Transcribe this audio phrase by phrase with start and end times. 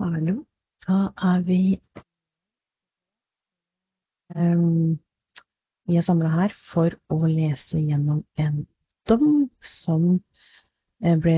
[0.00, 0.46] Hallo.
[0.88, 0.94] Da
[1.28, 1.80] er vi
[4.36, 4.98] um,
[5.86, 8.62] Vi er samla her for å lese gjennom en
[9.10, 10.06] dom som
[11.04, 11.36] eh, ble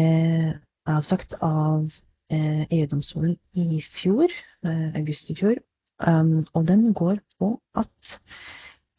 [0.86, 1.88] avsagt av
[2.30, 4.30] eh, EU-domstolen i fjor,
[4.62, 5.58] eh, august i fjor.
[5.98, 8.14] Um, og den går på at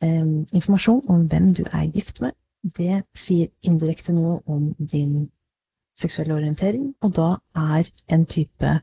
[0.04, 5.30] um, informasjon om hvem du er gift med, det sier indirekte noe om din
[6.04, 7.30] seksuelle orientering, og da
[7.78, 8.82] er en type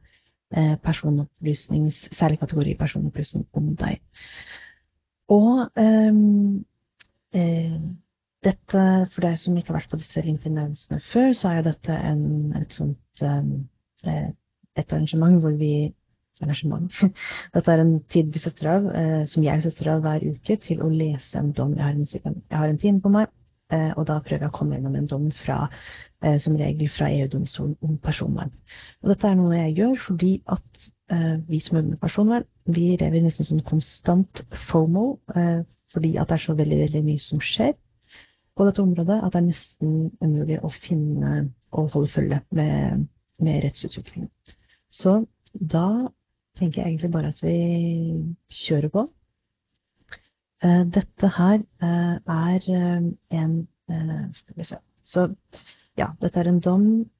[0.84, 4.00] personopplysnings, særlig kategori personopplysning om deg.
[5.30, 6.64] Og um,
[7.34, 7.76] eh,
[8.44, 11.96] dette, for deg som ikke har vært på disse LinkedIn-øvelsene før, så er jo dette
[12.10, 12.26] en,
[12.58, 13.54] et sånt um,
[14.04, 15.92] et arrangement hvor vi
[16.40, 16.92] arrangement.
[17.54, 20.80] Dette er en tid vi setter av, eh, som jeg setter av hver uke til
[20.80, 21.74] å lese en dom.
[21.76, 22.06] Jeg har en,
[22.40, 23.39] jeg har en time på meg Eh,
[23.96, 25.58] og da prøver jeg å komme gjennom en dom fra,
[26.24, 28.52] eh, som regel fra EU-domstolen om personvern.
[29.02, 32.88] Og dette er noe jeg gjør fordi at eh, vi som jobber med personvern, vi
[33.00, 35.06] lever nesten sånn konstant FOMO,
[35.90, 37.74] fordi at det er så veldig, veldig mye som skjer
[38.60, 41.30] på dette området at det er nesten umulig å finne
[41.72, 43.06] og holde følge med,
[43.40, 44.28] med rettsutviklingen.
[44.90, 45.22] Så
[45.54, 46.10] da
[46.58, 47.54] tenker jeg egentlig bare at vi
[48.52, 49.06] kjører på.
[50.62, 53.68] Eh, dette her eh, er eh, en
[54.32, 54.76] Skal vi se.
[55.04, 55.34] Så
[55.96, 57.10] ja, dette er en dom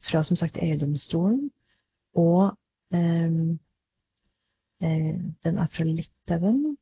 [0.00, 1.50] fra som sagt EU-domstolen.
[2.14, 2.56] Og
[2.92, 3.58] den
[4.80, 6.76] er fra Litauen.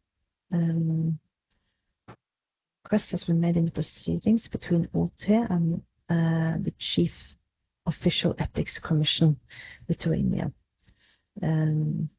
[2.84, 7.12] Request has been made in the proceedings between OT and uh, the Chief
[7.86, 9.36] Official Ethics Commission,
[9.88, 10.50] Lithuania.
[11.42, 12.10] Um,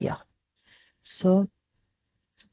[0.00, 0.16] ja.
[1.10, 1.46] Så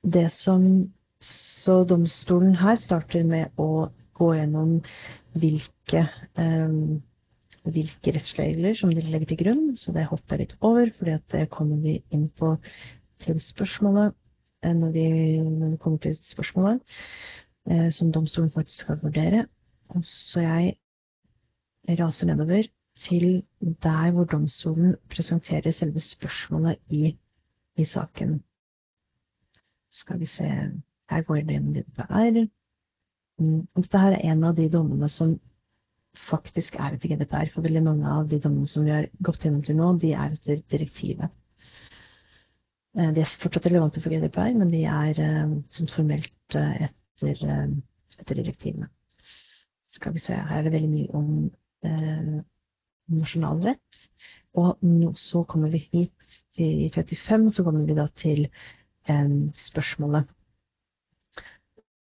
[0.03, 3.87] det som Så domstolen her starter med å
[4.19, 4.75] gå gjennom
[5.33, 6.03] hvilke,
[6.37, 6.99] um,
[7.65, 11.41] hvilke rettsregler som de legger til grunn, så det hopper jeg litt over, fordi det
[11.49, 12.53] kommer vi inn på
[13.25, 14.13] til spørsmålet
[14.61, 15.07] eh, når vi,
[15.41, 16.95] når vi kommer til spørsmålet
[17.65, 19.47] eh, som domstolen faktisk skal vurdere.
[20.05, 20.77] Så jeg
[21.97, 22.69] raser nedover
[23.01, 23.41] til
[23.81, 27.17] der hvor domstolen presenterer selve spørsmålet i
[27.77, 28.37] i saken.
[29.97, 30.47] Skal vi se
[31.07, 32.47] Her går det litt der.
[33.39, 35.37] Mm, dette her er en av de dommene som
[36.27, 37.51] faktisk er etter GDPR.
[37.53, 40.35] For veldig mange av de dommene som vi har gått gjennom til nå, de er
[40.35, 41.31] etter direktivet.
[42.97, 47.47] Eh, de er fortsatt relevante for GDPR, men de er eh, sånn formelt eh, etter,
[48.19, 48.89] etter direktivene.
[49.95, 51.31] Skal vi se, Her er det veldig mye om
[51.87, 52.37] eh,
[53.13, 54.01] nasjonalrett.
[54.57, 58.47] Og nå, så kommer vi hit i 35, så kommer vi da til
[59.57, 60.27] spørsmålet.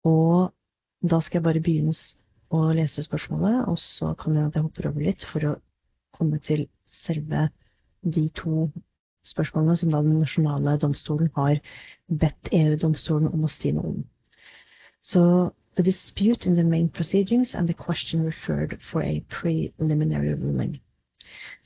[0.08, 0.54] Og
[1.04, 1.96] da skal jeg bare begynne
[2.54, 5.54] å lese spørsmålet, og så kan jeg at jeg hopper over litt for å
[6.14, 7.48] komme til selve
[8.04, 8.68] de to
[9.28, 11.60] spørsmålene som da den nasjonale domstolen har
[12.24, 14.02] bedt EU-domstolen om å si noe om.
[15.02, 15.24] Så
[15.76, 20.80] the dispute in the main proceedings and the question referred for a preliminary ruling.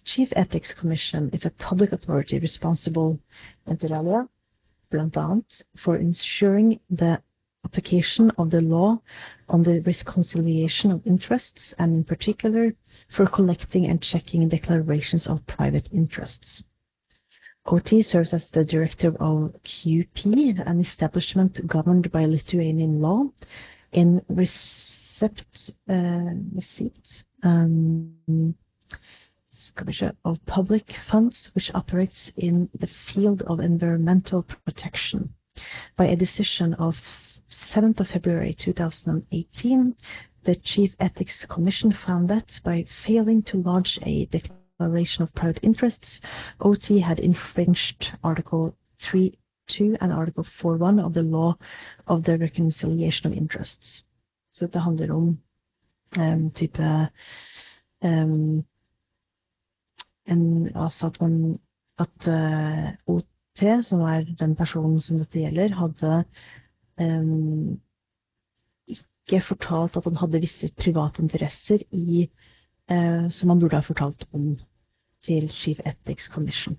[0.05, 3.19] Chief Ethics Commission is a public authority responsible,
[3.67, 4.27] inter alia,
[4.89, 7.21] blant for ensuring the
[7.65, 9.01] application of the law
[9.49, 12.73] on the reconciliation of interests and in particular
[13.09, 16.63] for collecting and checking declarations of private interests.
[17.65, 23.25] OT serves as the director of QP, an establishment governed by Lithuanian law
[23.91, 28.55] in recept, uh, receipt um,
[30.25, 35.33] of public funds which operates in the field of environmental protection.
[35.95, 36.95] By a decision of
[37.49, 39.95] 7th of February 2018,
[40.43, 46.21] the Chief Ethics Commission found that by failing to lodge a declaration of private interests,
[46.59, 51.57] OT had infringed Article 3.2 and Article 4.1 of the law
[52.07, 54.05] of the reconciliation of interests.
[54.51, 55.37] Så det handler om
[56.17, 56.79] um, type
[58.01, 58.63] um,
[60.27, 61.59] en, altså at, man,
[61.99, 66.23] at uh, eh, OT, som er den personen som dette gjelder, hadde
[67.01, 67.79] um,
[68.87, 72.27] ikke fortalt at han hadde visse private interesser i,
[72.91, 74.55] uh, som han burde ha fortalt om
[75.25, 76.77] til Chief Ethics Commission.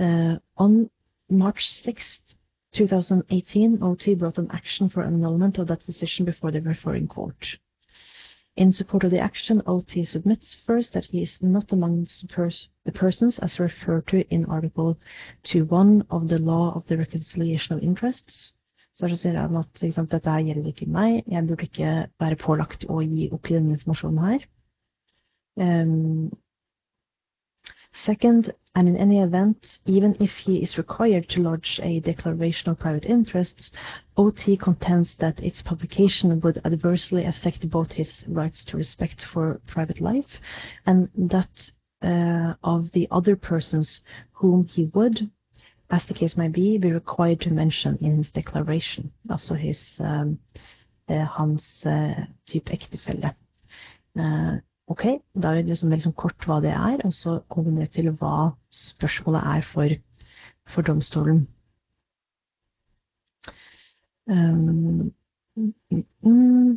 [0.00, 0.88] Uh, on
[1.28, 2.22] March 6,
[2.72, 7.58] 2018, OT brought an action for annulment of that decision before the referring court.
[8.56, 13.38] In support of the action, OT submits first that he is not amongst the persons
[13.38, 14.98] as referred to in Article
[15.44, 18.52] 2.1 of the Law of the Reconciliation of Interests.
[18.92, 22.84] Så så sier han at liksom, dette gjelder ikke meg, jeg burde ikke være pålagt
[22.90, 24.42] å gi opp den informasjonen her.
[25.56, 26.30] Um,
[27.92, 32.78] second, and in any event, even if he is required to lodge a declaration of
[32.78, 33.72] private interests,
[34.16, 40.00] OT contends that its publication would adversely affect both his rights to respect for private
[40.00, 40.38] life
[40.86, 41.70] and that
[42.02, 44.02] uh, of the other persons
[44.32, 45.30] whom he would,
[45.90, 50.38] as the case may be, be required to mention in his declaration, also his, um,
[51.08, 52.14] uh, hans uh,
[52.46, 53.34] type ektefelle.
[54.18, 54.58] Uh,
[54.90, 55.04] Ok,
[55.38, 58.50] da er det liksom sånn kort hva det er, og så kommer vi til hva
[58.74, 59.92] spørsmålet er for,
[60.74, 61.44] for domstolen.
[64.30, 65.12] Um,
[65.56, 66.72] mm, mm,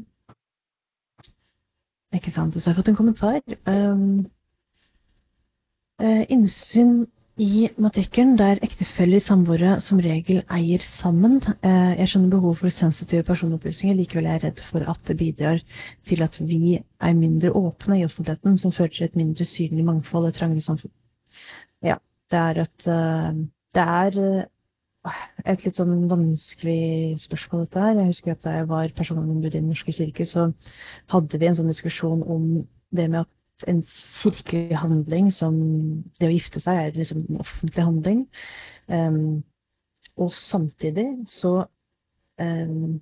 [2.14, 2.56] ikke sant.
[2.56, 3.42] Og så har jeg fått en kommentar.
[3.66, 4.06] Um,
[6.02, 7.08] uh, innsyn
[7.38, 11.40] i matrikkelen der ektefeller samboere som regel eier sammen.
[11.66, 15.64] Eh, jeg skjønner behovet for sensitive personopplysninger, likevel er jeg redd for at det bidrar
[16.06, 20.30] til at vi er mindre åpne i offentligheten, som fører til et mindre synlig mangfold
[20.30, 20.94] og trangere samfunn.
[21.82, 21.98] Ja,
[22.30, 23.44] det er et eh,
[23.74, 27.98] Det er eh, et litt sånn vanskelig spørsmål, dette her.
[27.98, 30.52] Jeg husker at da jeg var personombud i Den norske kirke, så
[31.10, 33.32] hadde vi en sånn diskusjon om det med at
[33.68, 35.56] en kirkelig handling som
[36.20, 38.22] det å gifte seg er liksom en offentlig handling.
[38.88, 39.44] Um,
[40.18, 41.66] og samtidig så
[42.40, 43.02] um,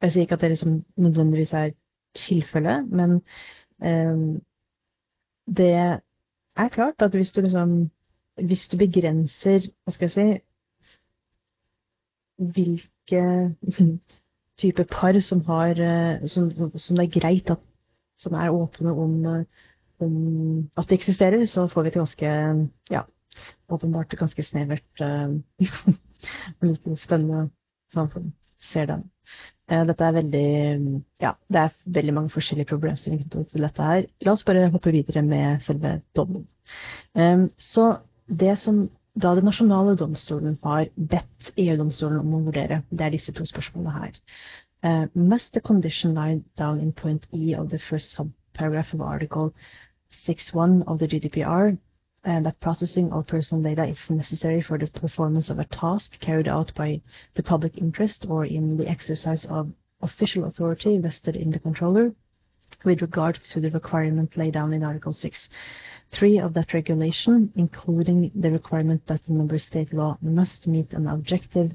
[0.00, 1.70] Jeg sier ikke at det liksom nødvendigvis er
[2.16, 3.10] tilfellet, men
[3.84, 4.40] um,
[5.46, 5.74] det
[6.56, 7.90] er klart at hvis du liksom
[8.40, 10.28] Hvis du begrenser Hva skal jeg si
[12.40, 13.24] Hvilke
[14.58, 15.74] type par som har
[16.26, 17.60] som, som det er greit at
[18.20, 19.44] som er åpne om om
[20.02, 22.34] at det eksisterer, så får vi et ganske
[22.90, 23.02] ja,
[23.68, 25.34] åpenbart ganske snevert uh,
[26.66, 27.48] litt spennende
[27.94, 28.32] samfunn.
[28.70, 29.06] Ser den.
[29.70, 30.46] Uh, dette er veldig
[31.22, 34.06] Ja, det er veldig mange forskjellige problemstillinger knyttet til dette her.
[34.26, 36.46] La oss bare hoppe videre med selve dommen.
[37.58, 37.86] Så
[38.30, 38.84] det som
[39.22, 43.94] da den nasjonale domstolen har bedt EU-domstolen om å vurdere, det er disse to spørsmålene
[43.96, 44.18] her.
[44.82, 49.52] Uh, must the condition lie down in point E of the first subparagraph of article
[50.12, 51.78] 6.1 of the GDPR
[52.24, 56.48] and that processing of personal data is necessary for the performance of a task carried
[56.48, 57.00] out by
[57.34, 59.72] the public interest or in the exercise of
[60.02, 62.12] official authority vested in the controller
[62.84, 65.48] with regard to the requirement laid down in Article 6.
[66.12, 71.06] 3 of that regulation, including the requirement that the member state law must meet an
[71.06, 71.72] objective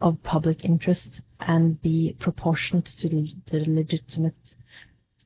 [0.00, 4.34] of public interest and be proportionate to the legitimate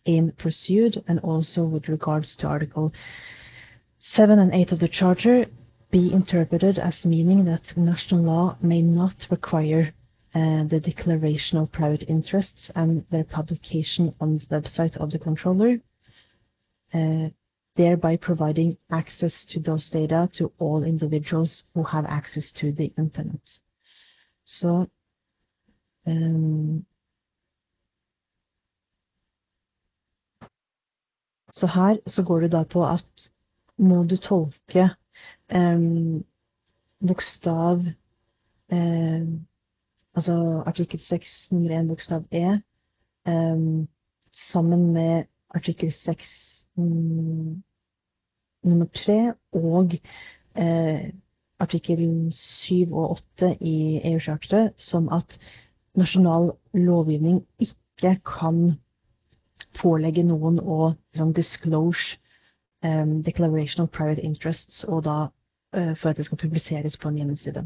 [0.08, 2.93] aim pursued, and also with regards to Article
[4.00, 5.46] 7 and 8 of the Charter,
[5.90, 9.94] be interpreted as meaning that national law may not require
[10.34, 15.78] uh, the declaration of private interests and their publication on the website of the controller,
[16.93, 17.28] uh,
[17.76, 23.40] thereby providing access to those data to all individuals who have access to the internet.
[24.44, 24.90] So,
[26.06, 26.84] um,
[31.53, 33.31] Så her så går det da på at
[33.79, 34.89] må du tolke
[35.55, 36.25] um,
[37.00, 37.85] bokstav
[38.73, 39.47] um,
[40.19, 42.61] Altså artikkel 6 nummer 1 bokstav E
[43.27, 43.89] um,
[44.50, 45.25] sammen med
[45.55, 47.63] artikkel 6 um,
[48.63, 49.94] nummer 3 og
[50.58, 51.11] uh,
[51.58, 55.39] artikkel 7 og 8 i EU-charteret som at
[55.94, 58.79] nasjonal lovgivning ikke kan
[59.79, 62.19] pålegge noen å liksom, disclose
[62.84, 65.19] um, declaration of private interests, og da
[65.77, 67.65] uh, for at det skal publiseres på en hjemmeside.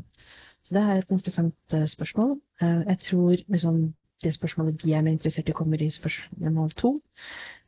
[0.64, 2.38] Så det er et interessant uh, spørsmål.
[2.62, 7.00] Uh, jeg tror liksom, det spørsmålet vi er mer interessert i, kommer i spørsmål to.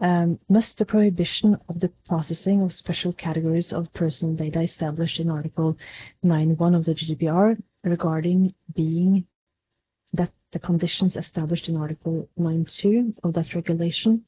[0.00, 5.30] Um, must the prohibition of the processing of special categories of personal data established in
[5.30, 5.76] Article
[6.24, 9.26] 9.1 of the GDPR regarding being
[10.54, 14.24] the conditions established in Article 9.2 of that regulation,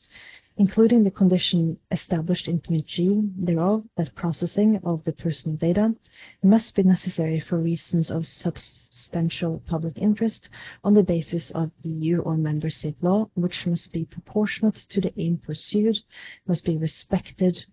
[0.56, 5.94] including the condition established in point G thereof that processing of the personal data
[6.42, 10.48] must be necessary for reasons of substantial public interest
[10.82, 15.12] on the basis of EU or member state law, which must be proportionate to the
[15.20, 15.96] aim pursued,
[16.48, 17.64] must be respected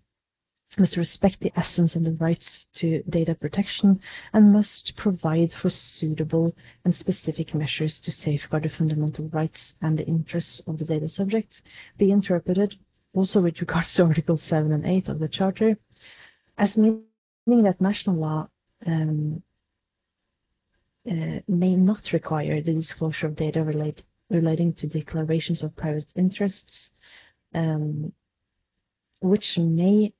[0.78, 4.00] must respect the essence and the rights to data protection
[4.32, 6.54] and must provide for suitable
[6.84, 11.62] and specific measures to safeguard the fundamental rights and the interests of the data subject,
[11.98, 12.74] be interpreted.
[13.12, 15.78] Also with regards to Articles 7 and 8 of the Charter
[16.58, 17.04] as meaning
[17.46, 18.48] that national law
[18.86, 19.42] um,
[21.10, 26.90] uh, may not require the disclosure of data relate, relating to declarations of private interests,
[27.54, 28.12] um,
[29.20, 30.12] which may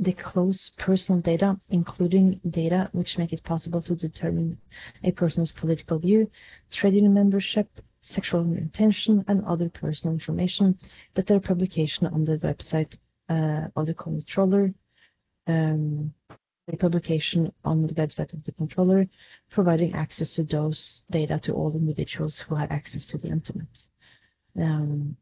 [0.00, 4.58] disclose personal data, including data which make it possible to determine
[5.04, 6.30] a person's political view,
[6.70, 7.68] trade union membership,
[8.00, 10.78] sexual orientation, and other personal information
[11.14, 12.96] that their publication on the website
[13.28, 14.72] uh, of the controller,
[15.46, 16.12] um,
[16.68, 19.06] a publication on the website of the controller,
[19.50, 23.66] providing access to those data to all individuals who have access to the internet.
[24.58, 25.16] Um?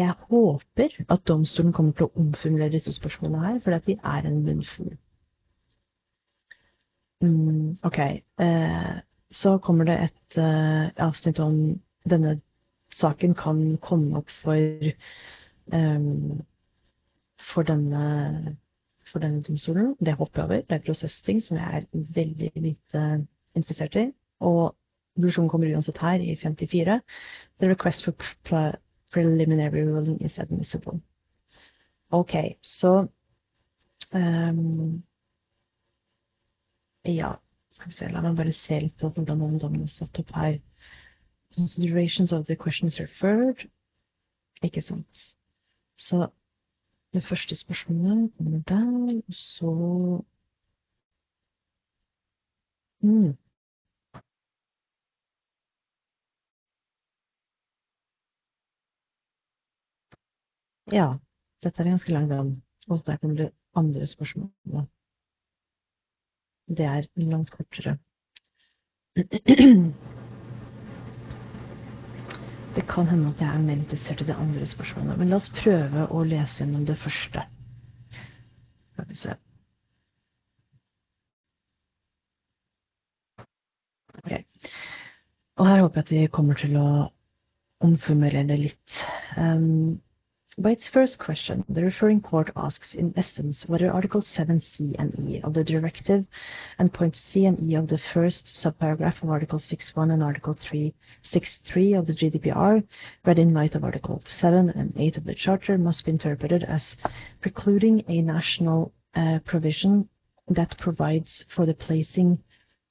[0.00, 4.28] Jeg håper at domstolen kommer til å omformulere disse spørsmålene her, fordi at de er
[4.28, 4.94] en munnfull.
[7.20, 7.98] Mm, ok.
[8.46, 8.94] Eh,
[9.30, 11.58] så kommer det et eh, avsnitt om
[12.08, 12.38] denne
[12.96, 14.56] saken kan komme opp for
[15.72, 16.40] um,
[17.52, 18.56] for denne
[19.12, 19.96] for denne domstolen.
[20.00, 20.62] Det hopper jeg over.
[20.68, 24.10] Det er prosessting som jeg er veldig lite interessert i.
[24.40, 24.76] Og
[25.14, 27.00] konklusjonen kommer uansett her, i 54.
[27.60, 28.14] The request for
[29.10, 31.00] preliminary ruling is admissible.
[32.10, 33.06] Ok, så
[34.14, 35.02] um,
[37.04, 37.32] Ja,
[37.70, 40.58] skal vi se, la meg bare se litt på hvordan ungdommen er satt opp her.
[41.56, 43.64] Considerations of the questions referred.
[44.62, 45.22] Ikke sant.
[45.96, 46.28] Så
[47.14, 49.70] det første spørsmålet kommer der, og så
[53.02, 53.36] mm.
[60.92, 61.18] Ja,
[61.62, 62.50] dette er ganske lang dag.
[62.88, 64.88] Og der kommer det andre spørsmålet.
[66.68, 67.98] Det er langt kortere.
[72.74, 75.50] Det kan hende at jeg er mer interessert i det andre spørsmålet, men la oss
[75.50, 77.42] prøve å lese gjennom det første.
[78.92, 79.34] Skal vi se.
[84.20, 84.32] Ok.
[85.56, 86.86] Og her håper jeg at vi kommer til å
[87.80, 89.02] omformulere det litt.
[89.36, 90.00] Um,
[90.58, 95.40] By its first question, the referring court asks in essence whether Article 7c and e
[95.42, 96.26] of the directive
[96.76, 101.96] and point c and e of the first subparagraph of Article 6.1 and Article 3.6.3
[101.96, 102.82] of the GDPR,
[103.24, 106.96] read in light of Article 7 and 8 of the Charter, must be interpreted as
[107.40, 110.08] precluding a national uh, provision
[110.48, 112.42] that provides for the placing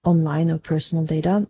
[0.06, 1.46] online of personal data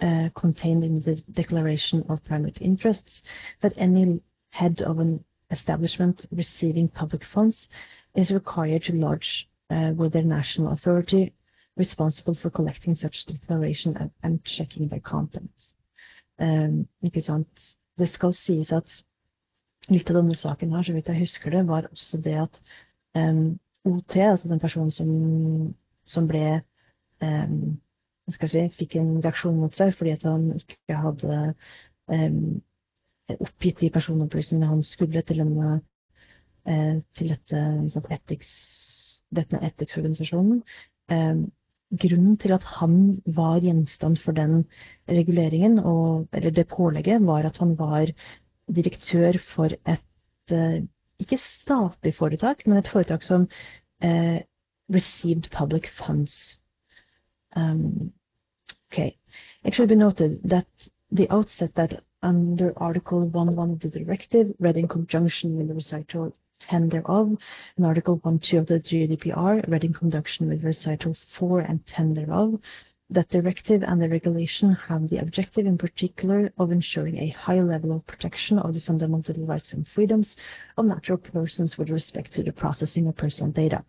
[0.00, 3.24] uh, contained in the Declaration of Primary Interests
[3.62, 7.68] that any head of an establishment receiving public funds
[8.14, 11.32] is required to lodge uh, with their national authority
[11.76, 15.74] responsible for collecting such declaration and, and checking their contents.
[16.38, 17.48] Um, ikke sant?
[17.98, 18.88] Det skal sies at
[19.88, 22.58] litt av denne saken her, så vidt jeg husker det, var også det at
[23.14, 25.10] um, OT, altså den personen som,
[26.06, 26.60] som ble
[27.20, 27.80] um,
[28.30, 31.38] skal jeg si, fikk en reaksjon mot seg fordi at han ikke hadde
[32.12, 32.60] um,
[33.38, 35.80] oppgitt de personopplysningene han skulle til denne
[36.66, 38.52] eh, til dette liksom, ethics,
[39.34, 40.62] denne ethics-organisasjonen.
[41.10, 41.42] Eh,
[41.90, 42.94] grunnen til at han
[43.26, 44.64] var gjenstand for den
[45.08, 48.12] reguleringen, og, eller det pålegget, var at han var
[48.70, 50.82] direktør for et eh,
[51.20, 53.48] ikke statlig foretak, men et foretak som
[54.02, 54.40] eh,
[54.88, 56.60] received public funds.
[57.56, 58.12] Um,
[58.90, 59.16] okay.
[59.64, 60.66] It should be noted that
[61.10, 66.90] the outset that under Article 1.1 of the Directive, read in conjunction with recital 10
[66.90, 67.36] thereof,
[67.76, 72.60] and Article 1.2 of the GDPR, read in conjunction with recital 4 and 10 thereof,
[73.10, 77.92] that directive and the regulation have the objective in particular of ensuring a high level
[77.92, 80.36] of protection of the fundamental rights and freedoms
[80.76, 83.84] of natural persons with respect to the processing of personal data.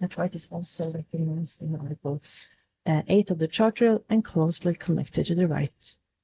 [0.00, 2.22] That right is also recognized in Article
[2.86, 5.72] uh, 8 of the Charter and closely connected to the right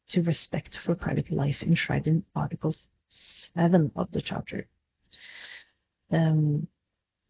[0.08, 2.75] to respect for private life enshrined in Article
[3.54, 4.66] 7 of the Charter.
[6.11, 6.68] Um,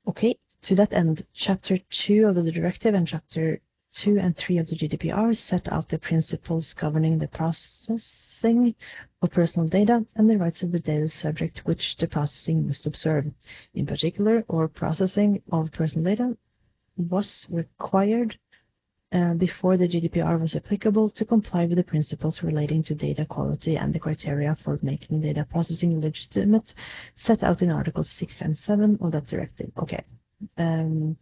[0.07, 3.61] okay, to that end, Chapter 2 of the Directive and Chapter
[3.95, 8.75] 2 and 3 of the GDPR set out the principles governing the processing
[9.23, 13.27] of personal data and the rights of the data subject which the processing must observe.
[13.73, 16.37] In particular, or processing of personal data
[16.97, 18.37] was required
[19.15, 23.77] uh, before the GDPR was applicable to comply with the principles relating to data quality
[23.77, 26.75] and the criteria for making data processing legitimate
[27.15, 29.71] set out in Articles 6 and 7 of that directive.
[29.79, 30.03] Okay.
[30.59, 31.17] Um,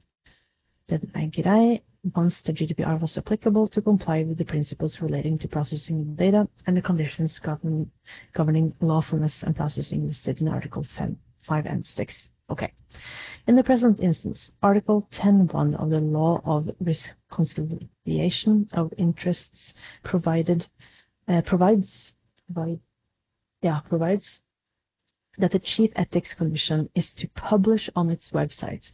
[1.14, 1.82] I get grei
[2.16, 6.76] once the GDPR was applicable to comply with the principles relating to processing data and
[6.76, 7.90] the conditions govern,
[8.32, 10.84] governing lawfulness and processing listed in Article
[11.46, 12.30] 5 and 6.
[12.52, 12.74] Okay.
[13.46, 19.72] In the present instance, Article 10.1 of the Law of Reconciliation of Interests
[20.04, 20.66] provided
[21.26, 22.12] uh, provides
[22.46, 22.80] provide,
[23.62, 24.40] yeah provides
[25.38, 28.90] that the Chief Ethics Commission is to publish on its website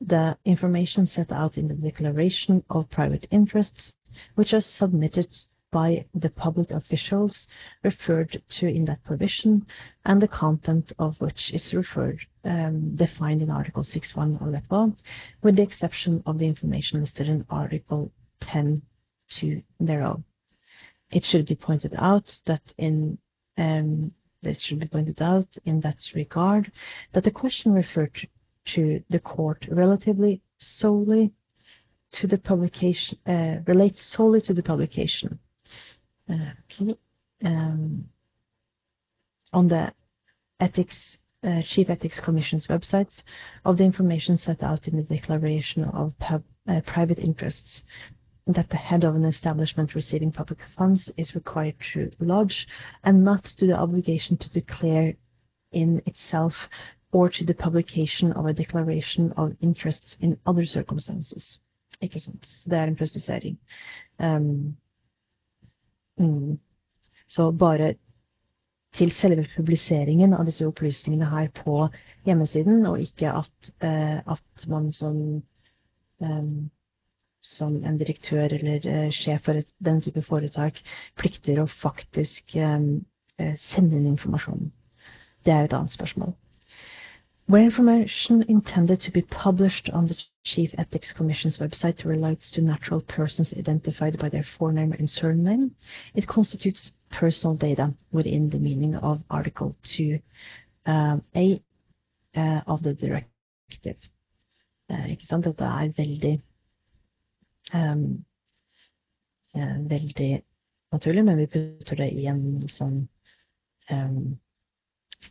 [0.00, 3.92] the information set out in the Declaration of Private Interests,
[4.36, 5.36] which are submitted
[5.72, 7.48] by the public officials
[7.82, 9.66] referred to in that provision,
[10.04, 14.92] and the content of which is referred um, defined in Article 6.1 of that law,
[15.42, 18.12] with the exception of the information listed in Article
[18.42, 20.22] 10.2 thereof.
[21.10, 23.18] It should be pointed out that in
[23.56, 24.12] um,
[24.42, 26.70] it should be pointed out in that regard
[27.12, 28.26] that the question referred to,
[28.64, 31.32] to the court relatively solely
[32.10, 35.38] to the publication uh, relates solely to the publication
[39.52, 39.92] on the
[40.60, 43.22] ethics uh, Chief Ethics Commission's websites
[43.64, 47.82] of the information set out in the Declaration of pub, uh, Private Interests
[48.46, 52.66] that the head of an establishment receiving public funds is required to lodge
[53.04, 55.14] and not to the obligation to declare
[55.70, 56.68] in itself
[57.12, 61.60] or to the publication of a declaration of interests in other circumstances.
[62.00, 62.46] Ikke sant?
[62.46, 63.58] Så det er en presisering.
[64.18, 64.76] Um,
[66.22, 66.58] mm.
[67.32, 67.94] Så bare
[68.96, 71.86] til selve publiseringen av disse opplysningene her på
[72.26, 75.16] hjemmesiden, og ikke at, eh, at man som
[76.20, 76.50] eh,
[77.42, 80.78] som en direktør eller eh, sjef for et, den type foretak
[81.18, 83.02] plikter å faktisk um,
[83.58, 84.68] sende inn informasjon.
[85.42, 86.36] Det er et annet spørsmål.
[87.46, 93.00] Where information intended to be published on the Chief Ethics Commission's website relates to natural
[93.00, 95.74] persons identified by their forename and surname,
[96.14, 100.18] it constitutes personal data within the meaning of Article 2
[100.86, 103.96] um, uh, of the directive.
[104.90, 105.44] Uh, ikke sant?
[105.44, 106.42] Dette er veldig
[107.74, 108.24] um,
[109.54, 110.42] uh, veldig
[110.92, 112.98] naturlig, men vi putter det i en sånn,
[113.90, 114.38] um,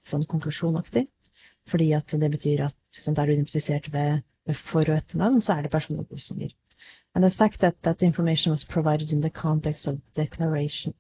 [0.09, 1.07] sånn konklusjonaktig.
[1.67, 5.53] Fordi at det betyr at liksom, er du identifisert ved, ved for- og etternavn, så
[5.53, 6.49] er det personopplysninger.
[7.15, 10.93] And the fact that that information was provided in the context of declaration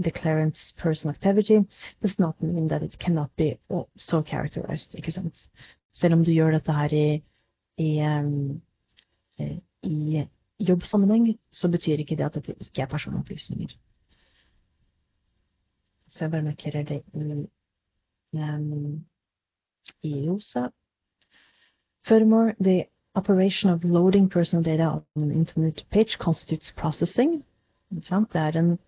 [0.00, 1.58] declarant's personal activity
[2.00, 3.58] does not mean that it cannot be
[3.96, 4.94] so characterized.
[4.94, 5.48] ikke sant?
[5.94, 7.22] Selv om du gjør dette her i,
[7.78, 8.62] i, um,
[9.82, 10.26] i
[10.60, 13.74] jobbsammenheng, så betyr ikke det at dette ikke er personopplysninger.
[16.10, 17.02] Så jeg bare markerer det
[18.32, 19.04] um,
[20.04, 20.70] EUSA.
[22.04, 27.44] Furthermore, the operation of loading personal data on an internet page constitutes processing.
[27.90, 28.10] Det
[28.56, 28.78] en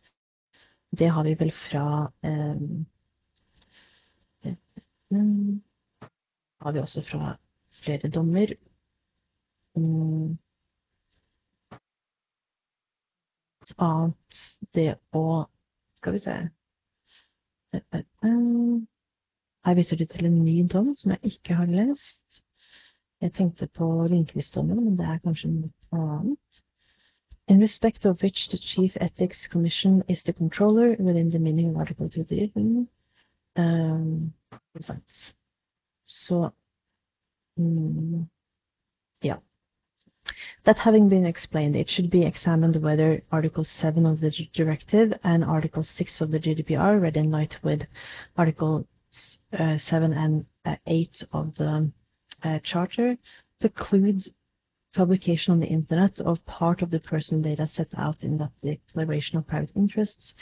[0.99, 2.87] Det har vi vel fra um,
[6.61, 7.37] Har vi også fra
[7.83, 8.53] flere dommer.
[13.63, 14.41] Et annet
[14.75, 15.47] det å
[16.01, 16.37] Skal vi se
[19.65, 22.43] Her viser det til en ny dom som jeg ikke har lest.
[23.21, 26.63] Jeg tenkte på Lindqvist-dommen, men det er kanskje noe annet.
[27.49, 31.77] In respect of which the Chief Ethics Commission is the controller within the meaning of
[31.77, 32.87] Article 2
[33.57, 34.33] um,
[36.05, 36.53] So,
[37.59, 38.27] mm,
[39.21, 39.37] yeah.
[40.65, 45.45] That having been explained, it should be examined whether Article 7 of the directive and
[45.45, 47.83] Article 6 of the GDPR, read in light with
[48.37, 48.87] Article
[49.59, 51.91] uh, 7 and uh, 8 of the
[52.43, 53.17] uh, Charter,
[53.61, 54.23] preclude
[54.95, 59.39] publication on the Internet of part of the personal data set out in that Declaration
[59.39, 60.35] of Private Interests,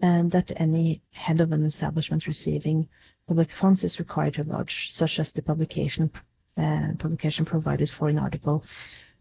[0.00, 2.88] and that any head of an establishment receiving
[3.28, 6.10] public funds is required to lodge, such as the publication
[6.56, 8.64] uh, publication provided for in Article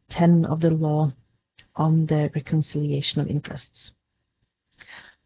[0.10, 1.12] 10 of the law
[1.76, 3.92] on the reconciliation of interests.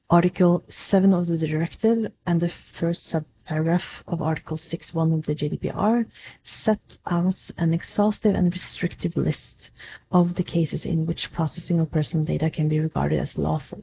[0.09, 3.05] Article 7 of the directive and the first
[3.49, 6.05] subparagraph of Article 6.1 of the GDPR
[6.43, 9.71] set out an exhaustive and restrictive list
[10.11, 13.81] of the cases in which processing of personal data can be regarded as lawful.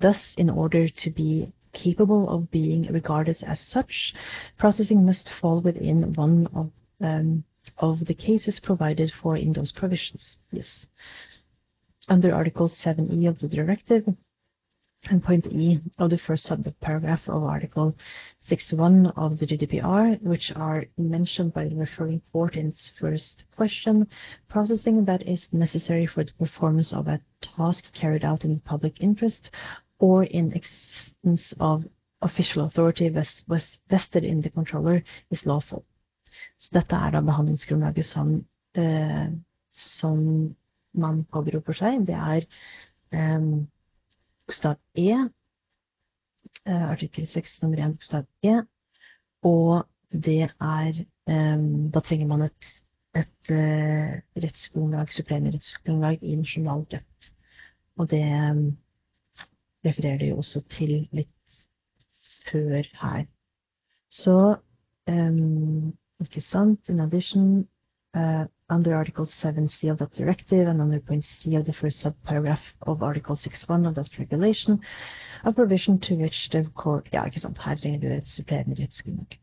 [0.00, 4.14] Thus, in order to be capable of being regarded as such,
[4.58, 7.44] processing must fall within one of um,
[7.78, 10.36] of the cases provided for in those provisions.
[10.50, 10.86] Yes.
[12.08, 14.04] Under Article 7e of the directive
[15.10, 17.96] and point E of the first subparagraph of Article
[18.40, 24.06] 61 of the GDPR, which are mentioned by the referring court in its first question,
[24.48, 29.00] processing that is necessary for the performance of a task carried out in the public
[29.00, 29.50] interest
[29.98, 31.84] or in existence of
[32.22, 35.84] official authority was vested in the controller is lawful.
[36.58, 39.28] Så dette er da behandlingsgrunnlaget som, eh,
[39.72, 40.54] som
[40.94, 42.06] man påberoper seg.
[42.06, 42.46] Det er
[43.12, 43.66] eh,
[44.52, 45.12] bokstav E,
[46.66, 48.62] eh, artikkel 6 nummer 1 bokstav E,
[49.42, 52.66] og det er um, Da trenger man et,
[53.16, 57.30] et uh, rettsgrunnlag, supplerende rettsgrunnlag i nasjonal rett.
[57.96, 58.24] Og det
[59.86, 61.56] refererer de jo også til litt
[62.50, 63.24] før her.
[64.10, 64.56] Så
[65.08, 67.68] um, ikke sant In addition,
[68.14, 73.02] under Article 7c of that directive and under point C of the first subparagraph of
[73.02, 74.80] Article 6.1 of that regulation,
[75.44, 77.58] a provision to which the court Ja, ikke sant.
[77.58, 79.38] Her trenger du et supplerende rettsgrunnlag.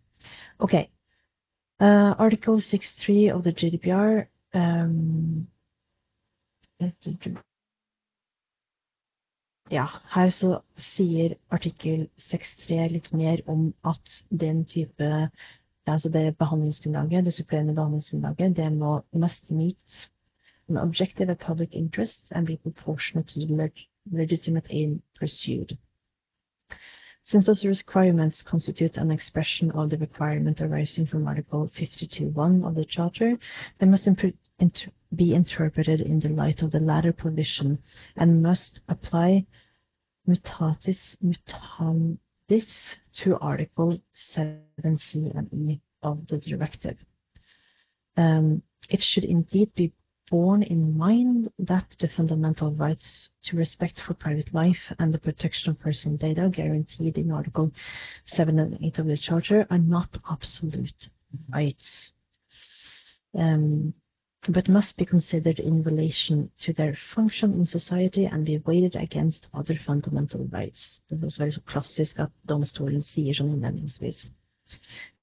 [0.59, 0.89] OK.
[1.79, 5.47] Uh, Article 6.3 of the GDPR um,
[9.71, 15.09] Ja, her så sier artikkel 6.3 litt mer om at den type
[15.91, 20.09] altså det er behandlingsgrunnlaget, det supplerende behandlingsgrunnlaget, det er må must meet
[20.69, 25.77] an objective of public interest and be proportionate to the legitimate aim pursued.
[27.25, 32.85] Since those requirements constitute an expression of the requirement arising from Article 52.1 of the
[32.85, 33.37] Charter,
[33.79, 34.31] they must inter
[35.15, 37.79] be interpreted in the light of the latter provision
[38.15, 39.45] and must apply
[40.27, 42.17] mutatis mutandis
[42.49, 42.67] this
[43.13, 44.01] to Article
[44.35, 46.97] 7c and e of the directive.
[48.17, 49.93] Um, it should indeed be
[50.29, 55.71] borne in mind that the fundamental rights to respect for private life and the protection
[55.71, 57.71] of personal data guaranteed in Article
[58.25, 61.09] 7 and 8 of the Charter are not absolute
[61.51, 62.11] rights.
[63.33, 63.93] Um,
[64.47, 69.47] but must be considered in relation to their function in society and be weighted against
[69.53, 71.01] other fundamental rights.
[71.09, 74.29] Det også veldig så klassisk at domstolen sier sånn innledningsvis.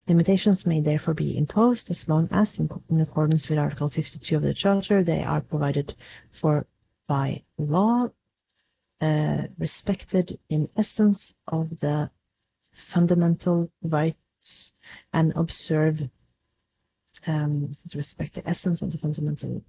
[0.08, 2.68] Limitations may therefore be imposed as long as, in,
[3.00, 5.94] accordance with Article 52 of the Charter, they are provided
[6.40, 6.66] for
[7.08, 8.08] by law,
[9.00, 12.10] uh, respected in essence of the
[12.92, 14.72] fundamental rights,
[15.12, 16.00] and observe
[17.26, 19.62] um, with respect to essence of the fundamental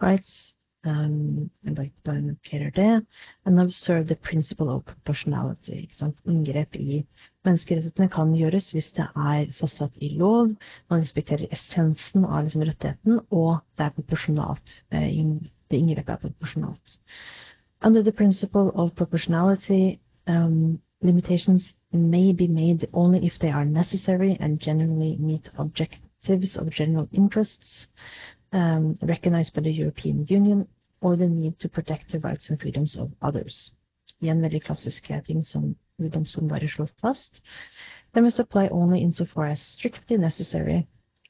[0.00, 3.06] rights, um, and by markerer det,
[3.44, 5.88] and observe the principle of proportionality.
[6.26, 7.04] Inngrep i
[7.44, 10.54] menneskerettighetene kan gjøres hvis det er fastsatt i lov,
[10.90, 14.82] man respekterer essensen av liksom, rettigheten, og det er proporsjonalt.
[14.90, 16.98] Det inngrepet er proporsjonalt.
[17.82, 24.36] Under the principle of proportionality, um, limitations may be made only if they are necessary
[24.40, 26.00] and generally meet object
[26.30, 27.86] of general interests
[28.52, 30.66] um, recognized by the European Union
[31.00, 33.72] or the need to protect the rights and freedoms of others.
[34.20, 37.40] Igjen veldig klassiske ting som domstolen bare slår fast.
[38.12, 40.86] They must apply only insofar as strictly necessary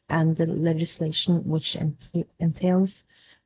[0.08, 1.76] and the legislation which
[2.38, 3.04] entails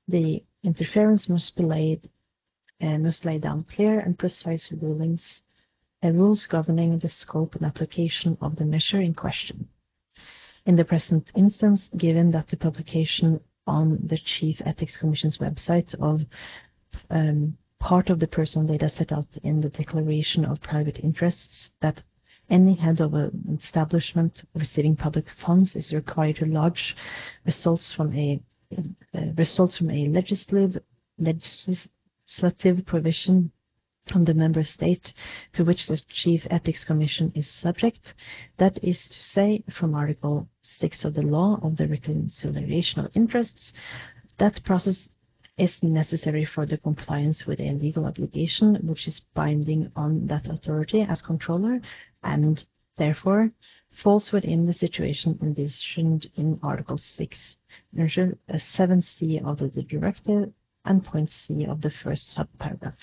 [0.09, 2.09] the interference must be laid
[2.81, 5.43] and must lay down clear and precise rulings
[6.03, 9.69] and rules governing the scope and application of the measure in question.
[10.65, 16.25] In the present instance, given that the publication on the Chief Ethics Commission's website of
[17.11, 22.03] um, part of the personal data set out in the Declaration of Private Interests that
[22.49, 26.95] any head of an establishment receiving public funds is required to lodge
[27.45, 28.41] results from a
[28.77, 30.83] uh, results from a legislative
[31.19, 33.51] legislative provision
[34.07, 35.15] from the member state
[35.53, 38.15] to which the Chief Ethics Commission is subject,
[38.57, 43.73] that is to say, from Article 6 of the Law of the Reconciliation of Interests,
[44.39, 45.09] that process
[45.57, 51.03] is necessary for the compliance with a legal obligation which is binding on that authority
[51.03, 51.81] as controller
[52.23, 52.65] and
[52.97, 53.51] therefore
[54.03, 57.57] falls within the situation envisioned in Article 6,
[57.95, 60.53] 7c uh, of the directive
[60.85, 62.97] and point C of the first subparagraph.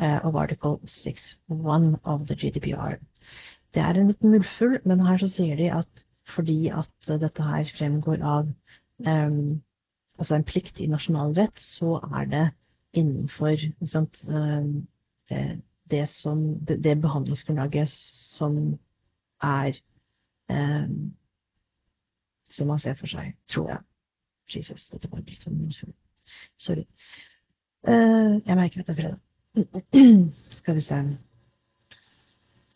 [0.00, 2.98] Uh, of Article 6.1 of the GDPR.
[3.74, 7.70] Det er en liten muldfull, men her så sier de at fordi at dette her
[7.78, 8.48] fremgår av
[9.06, 9.62] um,
[10.18, 12.46] altså en plikt i nasjonal rett, så er det
[12.92, 14.86] innenfor sant, um,
[15.90, 18.78] det, som, det, behandlingsgrunnlaget som
[19.42, 19.72] er
[20.48, 21.14] um,
[22.50, 23.80] Som man ser for seg, tror jeg.
[24.54, 25.92] Jesus, dette var litt sånn munnfull.
[26.56, 26.86] Sorry.
[27.84, 29.18] Uh, jeg merker at det er fredag.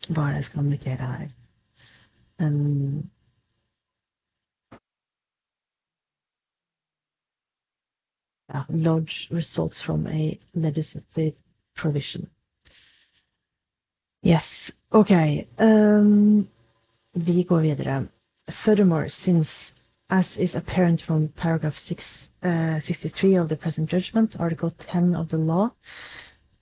[0.09, 1.29] Jeg skal kommunikere her.
[2.38, 3.11] Um,
[8.51, 11.35] yeah, lodge results from a legislative
[11.77, 12.29] provision.
[14.25, 14.71] Yes.
[14.92, 15.47] Okay.
[15.59, 16.49] Um,
[17.14, 18.09] vi går videre.
[18.64, 19.73] Furthermore, since,
[20.11, 22.05] as is apparent from paragraph 6,
[22.42, 25.71] uh, 63 of the present judgment, Article 10 of the law,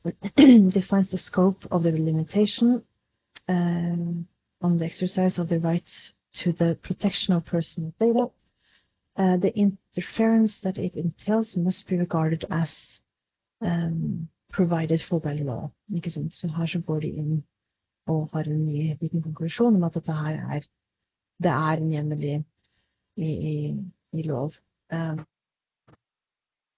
[0.71, 2.83] defines the scope of the limitation
[3.49, 4.27] um,
[4.63, 8.27] on the exercise of the rights to the protection of personal data,
[9.17, 13.01] uh, the interference that it entails must be regarded as
[13.61, 15.71] um, provided for by law.
[15.95, 16.35] Ikke sant?
[16.35, 17.45] Så her så går de inn
[18.07, 20.61] og har en ny liten konklusjon om at dette her er
[21.43, 22.35] det er en hjemmel i,
[23.17, 23.77] i,
[24.13, 24.53] i lov.
[24.93, 25.27] Um,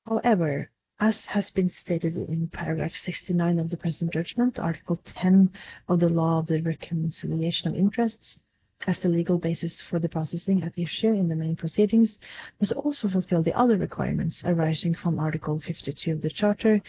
[0.06, 0.68] however,
[1.02, 5.50] as has been stated in paragraph 69 of the present judgment, Article 10
[5.88, 8.38] of the Law of the Reconciliation of Interests,
[8.86, 12.18] as the legal basis for the processing at issue in the main proceedings,
[12.60, 16.80] must also fulfill the other requirements arising from Article 52 of the Charter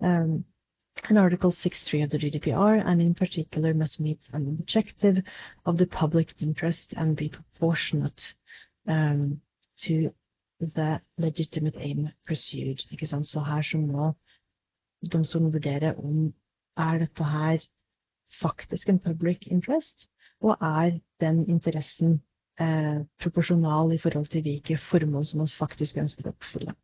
[0.00, 0.44] um,
[1.08, 5.18] and Article 6.3 of the GDPR, and in particular must meet an objective
[5.66, 8.34] of the public interest and be proportionate
[8.88, 9.40] um,
[9.78, 10.12] to
[10.66, 12.84] the legitimate aim pursued.
[12.92, 13.28] Ikke sant?
[13.28, 14.12] Så her så må
[15.12, 16.34] domstolen vurdere om
[16.76, 17.58] er dette her
[18.40, 20.08] faktisk en public interest,
[20.40, 22.22] og er den interessen
[22.60, 26.74] eh, proporsjonal i forhold til hvilke formål som man faktisk ønsker å oppfylle.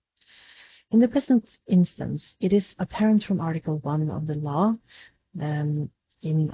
[0.91, 4.75] In the present instance, it is apparent from Article 1 of the law
[5.43, 5.91] um,
[6.23, 6.51] in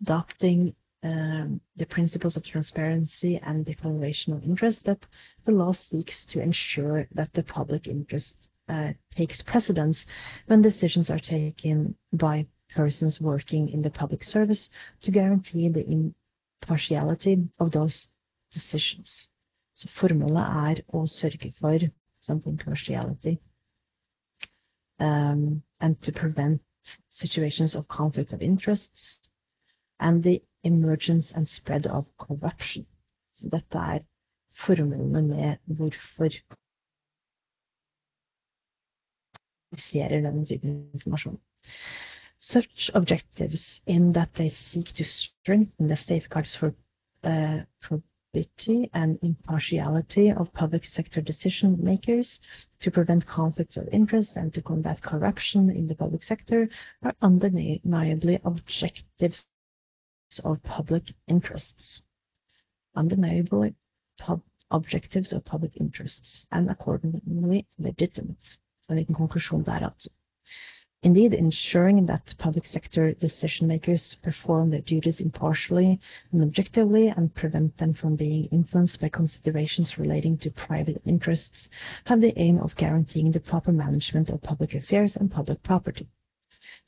[0.00, 0.74] adopting
[1.04, 5.04] um, the principles of transparency and declaration of interest that
[5.44, 8.34] the law seeks to ensure that the public interest
[8.68, 10.06] uh, takes precedence
[10.46, 14.70] when decisions are taken by persons working in the public service
[15.02, 18.08] to guarantee the impartiality of those
[18.52, 19.28] decisions.
[19.74, 21.78] Så formålet er å sørge for
[22.20, 23.38] some impartiality
[25.00, 26.62] um, and to prevent
[27.10, 29.18] situations of conflict of interests
[30.00, 32.86] and the emergence and spread of corruption.
[33.34, 33.98] Så dette er
[34.66, 36.30] formålene med hvorfor
[39.76, 41.40] ser denne typen informasjon.
[42.40, 46.74] Such objectives in that they seek to strengthen the safeguards for,
[47.24, 48.02] uh, for
[48.34, 52.40] objectivity and impartiality of public sector decision makers
[52.80, 56.68] to prevent conflicts of interest and to combat corruption in the public sector
[57.02, 59.46] are undeniably objectives
[60.40, 62.02] of public interests.
[62.96, 63.70] undeniable
[64.70, 68.58] objectives of public interests and accordingly legitimate.
[68.88, 70.08] Liten konklusjon der, altså.
[71.02, 76.00] Indeed, ensuring that public sector decision makers perform their duties impartially
[76.32, 81.68] and objectively and prevent them from being influenced by considerations relating to private interests
[82.06, 86.08] have the aim of guaranteeing the proper management of public affairs and public property.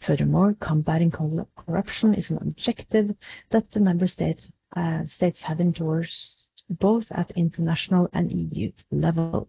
[0.00, 3.14] Furthermore, combating corruption is an objective
[3.50, 9.48] that the member states, uh, states have endorsed both at international and EU level.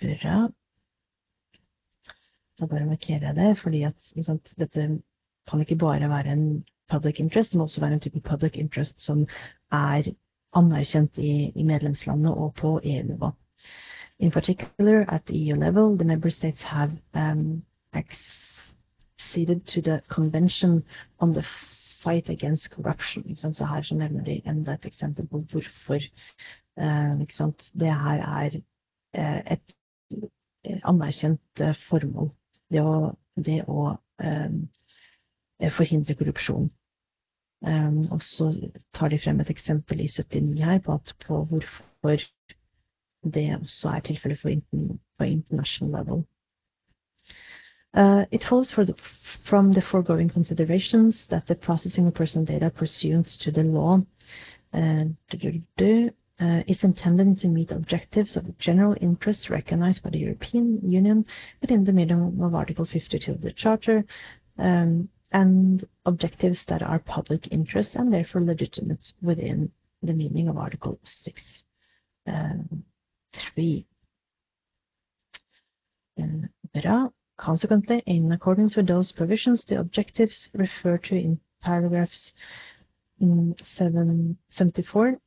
[0.00, 0.48] Bra.
[2.58, 5.02] Da bare markerer jeg det, fordi at sant, dette
[5.50, 9.02] kan ikke bare være en public interest, det må også være en type public interest
[9.02, 9.26] som
[9.72, 10.02] er
[10.54, 13.30] anerkjent i, i medlemslandene og på EU-nivå.
[14.18, 17.62] In particular, at EU level, the member states have um,
[19.18, 20.84] acceded to the Convention
[21.20, 21.44] on the
[22.02, 23.36] Fight Against Corruption.
[23.36, 27.20] Så her så nevner de enda et eksempel på hvorfor uh,
[27.80, 28.50] det her er
[29.18, 29.74] uh, et
[30.84, 32.30] anerkjent uh, formål
[32.70, 36.70] det å, det å eh, forhindre korrupsjon.
[38.12, 38.48] Og så
[38.94, 42.24] tar de frem et eksempel i 79 her på, på hvorfor
[43.34, 46.26] det også er tilfellet på international level.
[47.96, 48.94] Uh, it follows the,
[49.48, 53.98] from the foregoing considerations that the processing of personal data pursuant to the law
[54.74, 55.04] uh,
[56.38, 61.24] uh, is intended to meet objectives of general interest recognized by the European Union
[61.62, 64.04] within the meaning of Article 52 of the Charter,
[64.58, 70.98] um, and objectives that are public interest and therefore legitimate within the meaning of Article
[71.02, 71.64] 6.
[72.26, 72.84] Um,
[73.54, 73.86] 3.
[76.20, 82.32] Uh, Consequently, in accordance with those provisions, the objectives referred to in paragraphs
[83.20, 85.20] in 774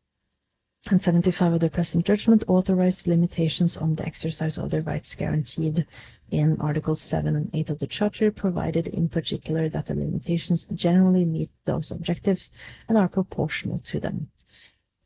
[0.88, 5.86] and 75 of the present judgment authorized limitations on the exercise of the rights guaranteed
[6.32, 11.26] in Articles 7 and 8 of the Charter, provided in particular that the limitations generally
[11.26, 12.50] meet those objectives
[12.88, 14.30] and are proportional to them.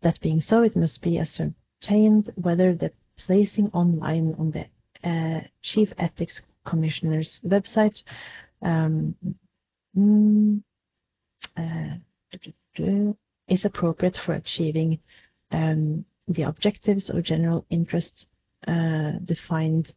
[0.02, 4.68] That being so, it must be ascertained whether the placing online on the
[5.08, 8.04] uh, Chief Ethics Commissioner's website
[8.62, 9.15] um,
[9.97, 10.62] mm,
[11.58, 13.13] uh,
[13.47, 14.99] is appropriate for achieving
[15.52, 18.28] um, the objectives of general interest
[18.67, 19.93] uh, defined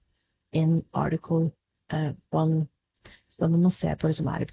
[0.53, 1.53] in Article
[1.91, 2.69] uh, 1.
[3.31, 4.45] Så man må se på det som er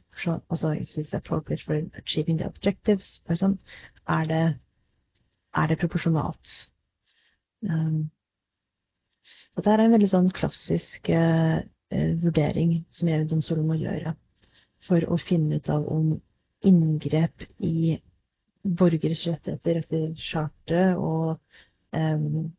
[0.49, 3.21] altså, is appropriate for achieving the objectives?
[4.08, 4.60] Er det
[5.56, 6.69] er det proporsjonalt?
[7.62, 8.12] Um,
[9.56, 11.62] dette er en veldig sånn klassisk uh,
[12.23, 14.15] vurdering som EU-domstolen må gjøre
[14.88, 16.13] for å finne ut av om
[16.67, 17.97] inngrep i
[18.63, 21.39] borgeres rettigheter etter charteret og,
[21.95, 22.53] um,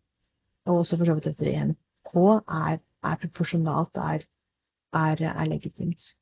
[0.69, 2.15] og også for så vidt etter EMK
[2.59, 2.79] er,
[3.11, 4.27] er proporsjonalt, er,
[5.01, 6.13] er, er legitimt.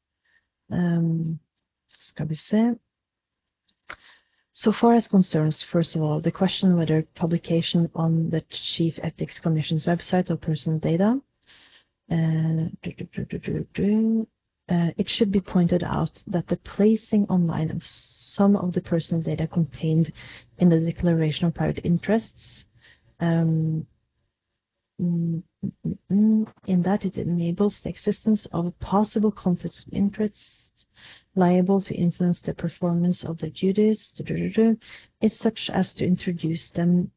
[0.73, 1.39] Um,
[1.99, 2.65] skal vi se
[4.55, 9.41] So far as concerns, first of all, the question whether publication on the Chief Ethics
[9.41, 11.21] Commission's website of personal data,
[12.11, 12.69] uh,
[14.69, 19.23] uh, it should be pointed out that the placing online of some of the personal
[19.23, 20.13] data contained
[20.59, 22.65] in the Declaration of Private Interests
[23.21, 23.87] um,
[24.99, 25.45] in
[26.67, 30.87] that it enables the existence of possible conflicts of interest
[31.35, 34.13] liable to influence the performance of the duties,
[35.21, 37.11] it's such as to introduce them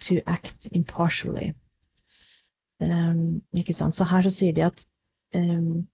[0.00, 1.54] to act impartially.
[2.80, 3.94] Um, ikke sant?
[3.94, 4.86] Så her så sier de at
[5.34, 5.88] um,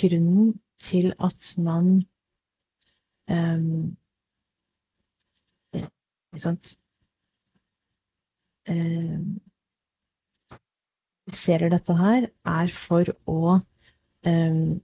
[0.00, 1.90] grunnen til at man
[3.30, 3.96] um,
[5.74, 6.76] ikke sant
[11.32, 13.58] ser dette her, er for å
[14.26, 14.80] uh,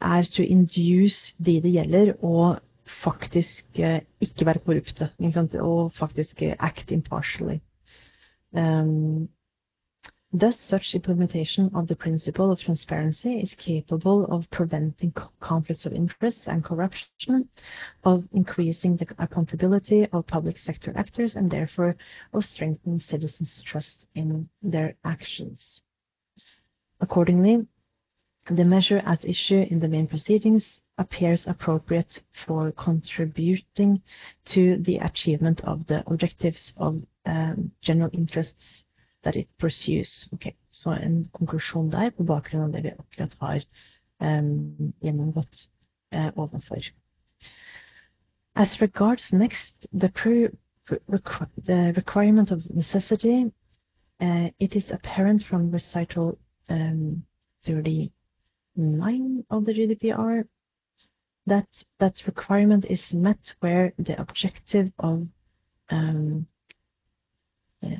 [0.00, 2.56] er to induce de det gjelder, å
[3.02, 5.10] faktisk uh, ikke være korrupte.
[5.60, 7.58] Og faktisk uh, act impartially.
[8.52, 9.28] Um,
[10.32, 16.46] Thus, such implementation of the principle of transparency is capable of preventing conflicts of interest
[16.46, 17.48] and corruption,
[18.04, 21.96] of increasing the accountability of public sector actors, and therefore
[22.32, 25.82] of strengthening citizens' trust in their actions.
[27.00, 27.66] Accordingly,
[28.48, 34.02] the measure at issue in the main proceedings appears appropriate for contributing
[34.44, 38.84] to the achievement of the objectives of um, general interests
[39.22, 40.28] that it pursues.
[40.32, 43.64] Ok, Så en konklusjon der på bakgrunn av det vi akkurat har
[44.20, 45.68] um, gjennomgått
[46.14, 46.84] uh, ovenfor.
[48.54, 50.10] As regards next, the,
[51.66, 53.52] the requirement of necessity,
[54.20, 57.24] uh, it is apparent from recital um,
[57.66, 60.44] 39 of the GDPR
[61.50, 61.66] that
[61.98, 65.26] that requirement is met where the objective of
[65.90, 66.46] um,
[67.84, 67.96] uh,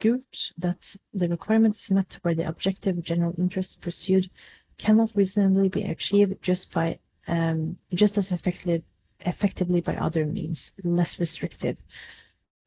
[0.00, 0.22] good
[0.56, 0.78] that
[1.12, 4.30] the requirement is met where the objective of general interest pursued
[4.78, 8.84] cannot reasonably be achieved just by um, just as effectively
[9.20, 11.76] effectively by other means, less restrictive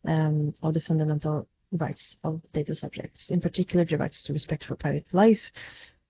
[0.05, 4.75] um, of the fundamental rights of data subjects, in particular the rights to respect for
[4.75, 5.41] private life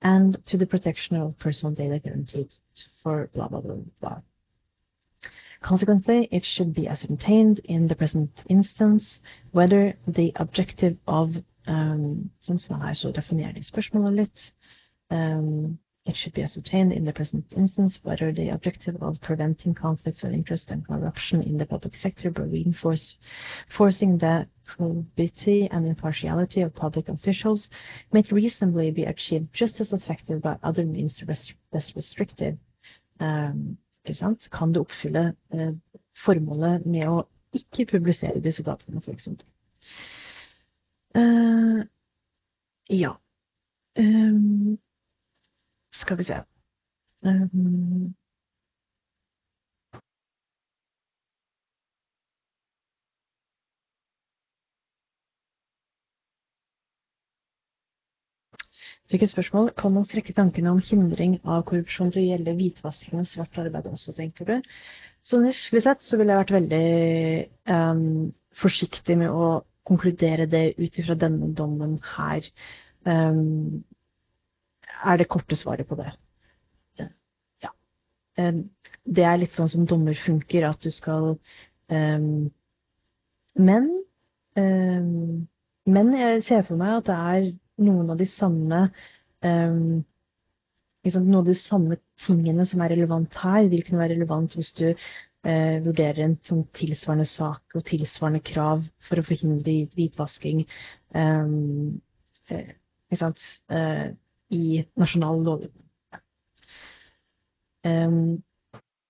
[0.03, 2.49] and to the protection of personal data guaranteed
[3.01, 4.21] for blah blah blah blah.
[5.61, 9.19] Consequently, it should be ascertained in the present instance
[9.51, 11.29] whether the objective of
[11.67, 14.53] um, nå har jeg så definerer de spørsmålet litt.
[15.09, 20.23] Um, it should be ascertained in the present instance whether the objective of preventing conflicts
[20.23, 26.75] of interest and corruption in the public sector by reinforcing the probity and impartiality of
[26.75, 27.69] public officials
[28.11, 31.23] may reasonably be achieved just as effective by other means
[31.71, 32.57] less restrictive.
[33.19, 34.49] Um, Ikke?
[34.51, 35.73] Kan det oppfylle eh,
[36.25, 37.21] formålet med å
[37.55, 39.29] ikke publisere disse dataene, f.eks.
[41.15, 41.85] Uh,
[42.89, 43.13] ja.
[46.03, 46.37] Skal vi se
[47.23, 48.13] um,
[59.13, 59.71] fikk et spørsmål.
[59.77, 63.87] Kan man strekke tankene om hindring av korrupsjon til å gjelde hvitvasking og svart arbeid
[63.91, 64.55] også, tenker du?
[65.23, 66.85] Så nisjelig sett så ville jeg vært veldig
[67.77, 69.51] um, forsiktig med å
[69.87, 72.47] konkludere det ut ifra denne dommen her.
[73.07, 73.83] Um,
[75.01, 76.11] er det korte svaret på det.
[77.63, 77.71] Ja.
[78.37, 78.69] Um,
[79.03, 81.37] det er litt sånn som dommer funker, at du skal
[83.53, 83.89] Men
[85.85, 87.49] men jeg ser for meg at det er
[87.83, 88.85] noen av de samme
[89.43, 90.03] um,
[91.03, 94.71] liksom, Noen av de samme tingene som er relevant her, vil kunne være relevant hvis
[94.79, 100.63] du uh, vurderer en sånn tilsvarende sak og tilsvarende krav for å forhindre hvitvasking
[101.17, 101.99] um,
[102.53, 102.69] uh,
[103.11, 104.07] uh,
[104.53, 105.79] i nasjonal lovgivning.
[107.83, 108.43] Um,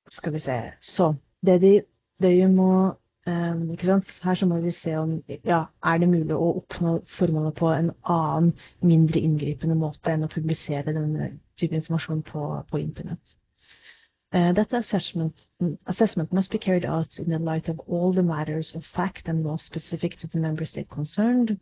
[0.10, 1.16] skal vi se Så
[1.46, 1.82] det, de,
[2.22, 3.78] det de må Um,
[4.24, 7.92] Her så må vi se om ja, er det mulig å oppnå formålet på en
[8.04, 8.50] annen,
[8.84, 13.38] mindre inngripende måte enn å publisere denne type informasjon på, på internett.
[14.36, 15.48] Uh, that assessment,
[15.86, 19.46] assessment must be carried out in the light of all the matters of fact and
[19.46, 21.58] law specific to the member state concerned,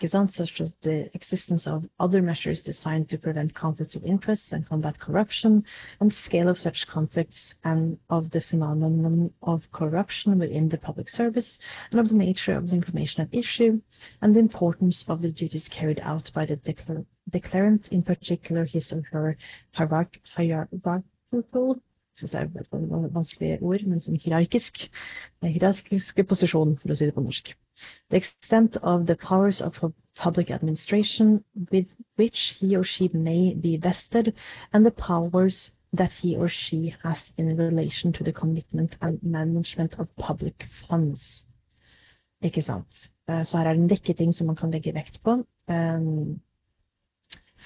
[0.00, 4.98] such as the existence of other measures designed to prevent conflicts of interest and combat
[4.98, 5.64] corruption,
[6.00, 11.08] and the scale of such conflicts, and of the phenomenon of corruption within the public
[11.08, 11.60] service,
[11.92, 13.80] and of the nature of the information at issue,
[14.20, 18.92] and the importance of the duties carried out by the declar declarant, in particular his
[18.92, 19.36] or her
[19.72, 21.80] hierarchical
[22.16, 24.90] synes jeg er et vanskelig ord, men som hierarkisk,
[25.42, 27.50] hierarkisk posisjon, for å si det på norsk.
[28.10, 29.80] The extent of the powers of
[30.14, 31.42] public administration
[31.72, 34.32] with which he or she may be vested,
[34.72, 39.98] and the powers that he or she has in relation to the commitment and management
[39.98, 41.46] of public funds.
[42.42, 43.10] Ikke sant?
[43.28, 45.38] Eh, så her er det en rekke ting som man kan legge vekt på
[45.68, 46.40] um,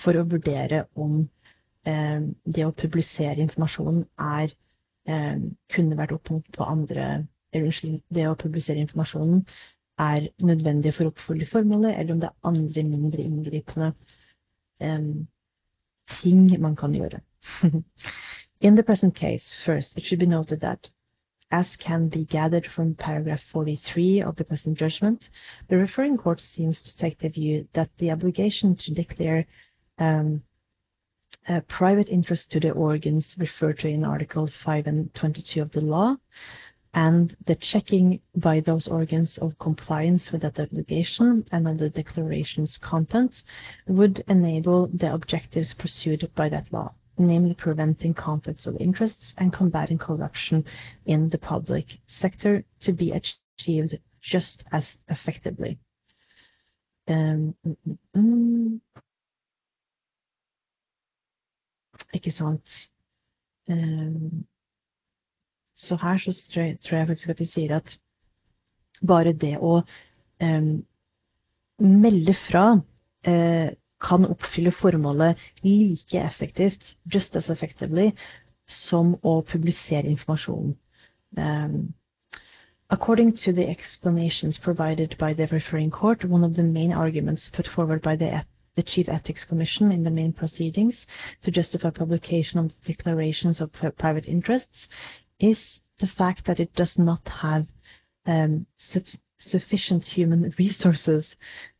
[0.04, 1.37] for å vurdere om Eh,
[1.88, 4.52] det å publisere informasjon er
[5.08, 5.38] eh,
[5.74, 7.26] kunne vært opp på andre
[7.56, 9.38] Unnskyld, det å publisere informasjonen
[10.04, 13.88] er nødvendig for å oppfylle formålet, eller om det er andre mindre inngripende
[16.20, 17.22] ting man kan gjøre.
[18.60, 20.90] In the present case, first, it should be noted that
[21.50, 25.28] as can be gathered from paragraph 43 of the present judgment,
[25.68, 29.46] the referring court seems to take the view that the obligation to declare
[29.98, 30.42] um,
[31.48, 35.80] uh, private interest to the organs referred to in Article 5 and 22 of the
[35.80, 36.16] law,
[36.94, 42.76] and the checking by those organs of compliance with that obligation and on the declaration's
[42.78, 43.42] content
[43.86, 49.98] would enable the objectives pursued by that law, namely preventing conflicts of interests and combating
[49.98, 50.64] corruption
[51.06, 55.78] in the public sector to be achieved just as effectively.
[57.06, 57.54] Um,
[62.14, 62.76] Ikke sant?
[63.68, 64.46] Um,
[65.76, 67.98] så her så tror jeg, faktisk at de sier at
[69.06, 69.82] bare det å
[70.42, 70.70] um,
[71.78, 72.64] melde fra
[73.28, 73.68] uh,
[74.00, 78.12] kan oppfylle formålet like effektivt, just as effectively,
[78.66, 80.76] som å publisere informasjonen.
[81.36, 81.94] Um,
[82.90, 87.66] According to the explanations provided by the referring court, one of the main arguments put
[87.66, 88.42] forward by the
[88.78, 91.04] the Chief Ethics Commission in the main proceedings
[91.42, 94.86] to justify publication of declarations of private interests
[95.40, 97.66] is the fact that it does not have
[98.26, 99.00] um, su
[99.40, 101.24] sufficient human resources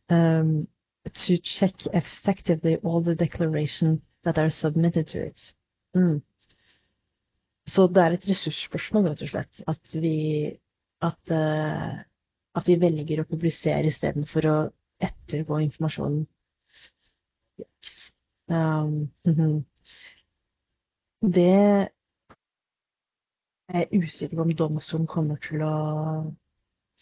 [0.09, 0.67] um,
[1.13, 5.39] to check effectively all the declarations that are submitted to it.
[5.95, 6.21] Mm.
[7.67, 9.61] Så det er et ressursspørsmål, rett og slett.
[9.67, 10.15] At vi,
[11.01, 11.95] at, uh,
[12.59, 14.57] at vi velger å publisere istedenfor å
[14.99, 16.25] ettergå informasjonen
[18.49, 19.65] Um, mhm.
[21.21, 21.89] Det
[23.69, 25.75] er jeg usikker på om domstolen kommer til å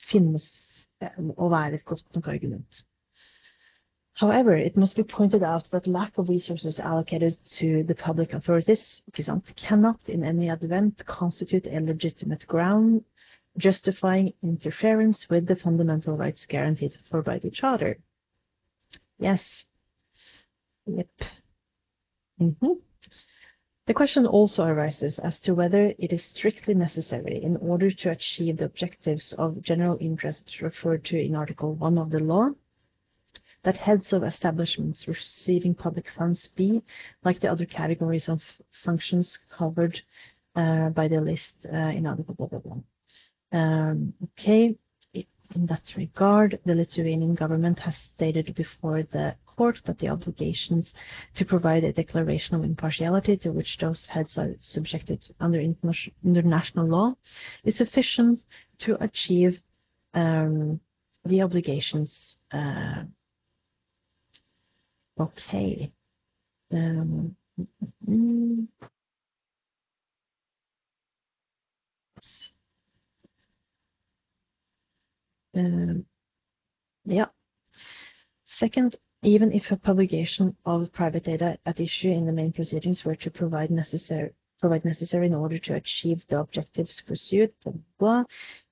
[0.10, 0.48] finnes
[1.38, 2.84] å være et godt nok argument.
[4.18, 9.04] However, it must be pointed out that lack of resources allocated to the public authorities
[9.56, 13.04] cannot in any event constitute a legitimate ground
[13.58, 17.98] justifying interference with the fundamental rights guaranteed for by the Charter.
[19.20, 19.66] Yes,
[20.88, 21.08] Yep.
[22.42, 22.74] Mm-hmm.
[23.88, 28.58] The question also arises as to whether it is strictly necessary in order to achieve
[28.58, 32.50] the objectives of general interest referred to in Article 1 of the law
[33.64, 36.82] that heads of establishments receiving public funds be,
[37.24, 38.42] like the other categories of
[38.84, 40.00] functions covered
[40.56, 42.78] uh, by the list uh, in Article blah, blah, blah.
[43.52, 44.76] Um, okay,
[45.14, 50.94] in that regard, the Lithuanian government has stated before the court that the obligations
[51.36, 55.60] to provide a declaration of impartiality to which those heads are subjected under
[56.24, 57.14] international law
[57.64, 58.46] is sufficient
[58.80, 59.60] to achieve
[60.14, 60.80] um,
[61.26, 62.36] the obligations.
[62.52, 63.04] Uh,
[65.20, 65.92] okay.
[66.72, 67.36] Um,
[68.08, 68.68] mm,
[75.56, 76.06] um,
[77.06, 77.26] yeah.
[78.46, 83.16] Second, even if a publication of private data at issue in the main proceedings were
[83.16, 88.24] to provide necessary provide necessary in order to achieve the objectives pursued, blah, blah,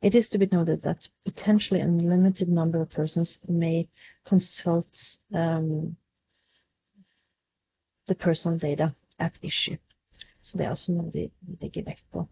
[0.01, 3.87] it is to be noted that potentially a limited number of persons may
[4.25, 4.87] consult
[5.33, 5.95] um,
[8.07, 9.77] the personal data at issue.
[10.41, 11.29] Så det er også noe de
[11.61, 12.27] legger vekt på.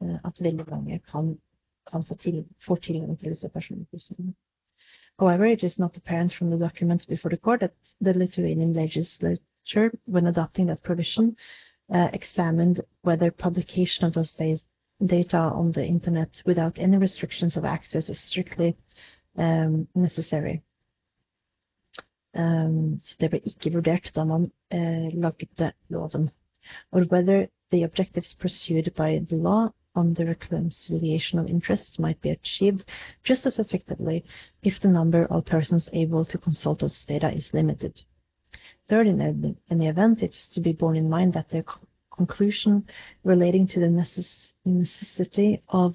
[0.00, 1.36] At veldig mange kan,
[1.86, 4.34] kan få, til, få tilgang til disse personopplysningene.
[5.18, 9.90] However, it is not apparent from the documents before the court that the Lithuanian legislature
[10.04, 11.36] when adopting that provision,
[11.92, 14.34] uh, examined whether publication of those
[15.04, 18.76] data on the internet without any restrictions of access is strictly
[19.36, 20.62] um, necessary.
[22.34, 26.30] Um, det ble ikke vurdert da man uh, lagde loven.
[26.92, 32.30] Or whether the objectives pursued by the law on the reconciliation of interests might be
[32.30, 32.84] achieved
[33.24, 34.24] just as effectively
[34.62, 38.02] if the number of persons able to consult those data is limited.
[38.88, 41.64] Third, in any event, it is to be borne in mind that the
[42.14, 42.86] conclusion
[43.24, 45.94] relating to the necess necessity of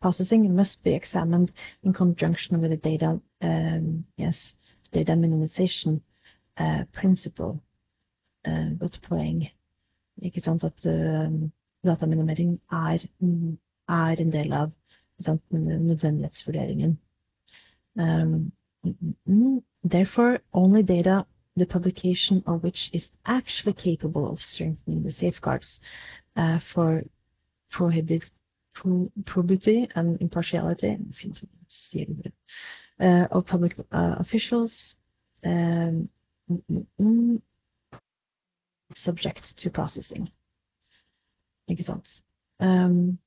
[0.00, 1.52] processing must be examined
[1.82, 4.54] in conjunction with the data, um, yes,
[4.92, 6.00] data minimization
[6.56, 7.62] uh, principle.
[8.46, 9.50] Uh, godt poeng.
[10.22, 10.86] Ikke sant at
[11.84, 13.06] dataminimering er,
[13.88, 14.72] er en del av
[15.20, 16.98] sant, nødvendighetsvurderingen.
[17.96, 18.52] Um,
[19.84, 21.24] therefore, only data
[21.56, 25.80] the publication of which is actually capable of strengthening the safeguards
[26.36, 27.02] uh, for
[27.70, 28.30] prohibit,
[28.74, 30.96] pro, probity and impartiality
[33.00, 34.94] uh, of public uh, officials
[35.44, 36.08] um,
[38.96, 40.30] subject to processing.
[41.70, 42.06] Ikke sant.
[42.58, 43.18] Um,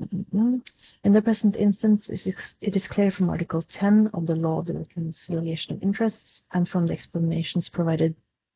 [0.00, 4.74] in the present instance, it is clear from Article 10 of the Law of the
[4.74, 8.14] Reconciliation of Interests and from the explanations provided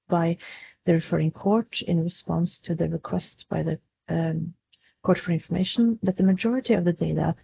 [0.08, 0.36] by
[0.84, 3.78] the referring court in response to the request by the
[4.08, 4.54] um,
[5.02, 7.34] Court for Information that the majority of the data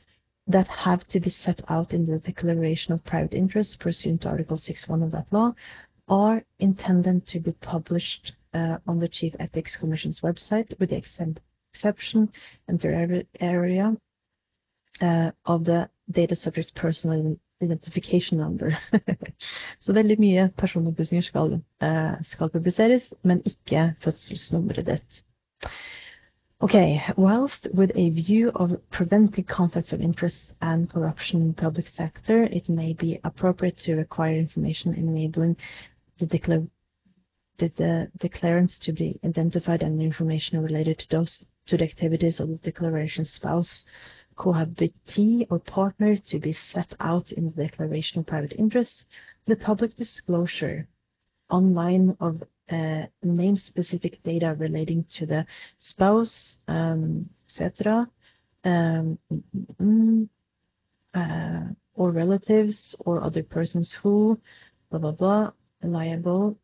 [0.47, 4.57] that have to be set out in the Declaration of Private Interests pursuant to Article
[4.57, 5.55] 6.1 of that law
[6.09, 8.33] are intended to be published
[8.87, 10.97] on the Chief Ethics Commission's website with the
[11.73, 12.33] exception
[12.67, 13.97] and the area
[15.01, 18.79] uh, of the data subject's personal identification number.
[19.81, 25.25] Så veldig mye personopplysninger uh, skal publiseres, men ikke fødselsnummeret ditt.
[26.61, 31.87] Okay, whilst with a view of preventing conflicts of interest and corruption in the public
[31.87, 35.57] sector, it may be appropriate to require information enabling
[36.19, 36.27] the
[37.59, 42.41] declar the, declarants to be identified and the information related to those to the activities
[42.41, 43.85] of the declaration spouse,
[44.37, 49.05] cohabitee, or partner to be set out in the declaration of private interests,
[49.47, 50.89] the public disclosure
[51.51, 55.47] online of uh, name-specific data relating to the
[55.79, 58.09] spouse, um, etc.,
[58.65, 59.19] um,
[59.81, 60.29] mm,
[61.15, 61.61] uh,
[61.95, 64.39] or relatives or other persons who,
[64.91, 65.51] blah blah blah,
[65.83, 66.59] liable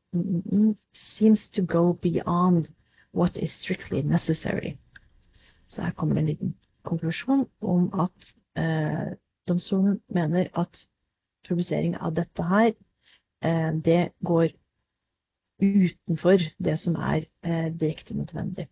[0.92, 2.68] seems to go beyond
[3.12, 4.78] what is strictly necessary.
[5.68, 9.14] Så her kommer en liten konklusjon om at eh,
[9.48, 10.86] domstolen mener at
[11.48, 12.72] publisering av dette her,
[13.42, 14.48] eh, det går
[15.62, 18.68] utenfor det som er eh, direkte nødvendig.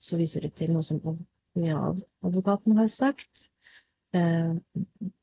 [0.00, 1.00] Så viser det til noe som
[2.22, 3.48] advokaten har sagt.
[4.14, 4.54] Eh,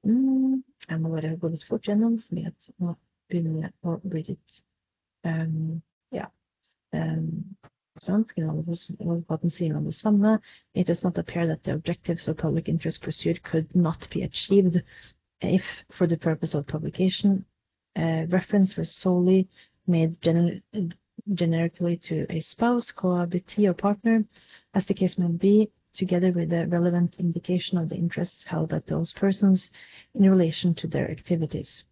[0.03, 2.95] mm, jeg må bare gå litt fort gjennom, for nå
[3.29, 4.63] begynner jeg å bli litt
[5.23, 6.31] Ja.
[6.93, 7.55] Um,
[7.99, 8.33] sant?
[8.35, 10.39] Generaladvokaten sier noe det samme.
[10.73, 14.81] It does not appear that the objectives of public interest pursued could not be achieved
[15.41, 17.45] if, for the purpose of publication,
[17.95, 19.49] uh, reference was solely
[19.87, 20.61] made gener
[21.33, 24.25] generically to a spouse, cohabitee, or partner,
[24.73, 28.79] as the case may be, together with the relevant indication of the interests held by
[28.87, 29.69] those persons
[30.15, 31.83] in relation to their activities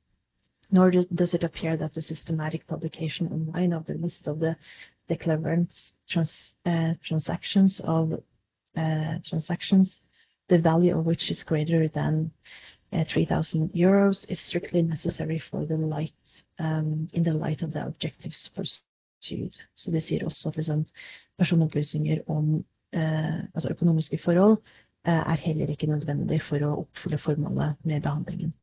[0.71, 4.55] nor does it appear that the systematic publication online of the list of the
[5.09, 6.31] declarants trans,
[6.65, 8.13] uh, transactions of
[8.77, 9.99] uh, transactions,
[10.47, 12.31] the value of which is greater than
[12.93, 16.13] uh, 3,000 euros, is strictly necessary for the light
[16.59, 19.57] um, in the light of the objectives pursued.
[19.75, 20.85] Så det sier også at liksom,
[21.37, 22.65] personopplysninger om
[22.95, 24.57] uh, altså økonomiske forhold
[25.07, 28.53] uh, er heller ikke nødvendig for å oppfylle formålet med behandlingen.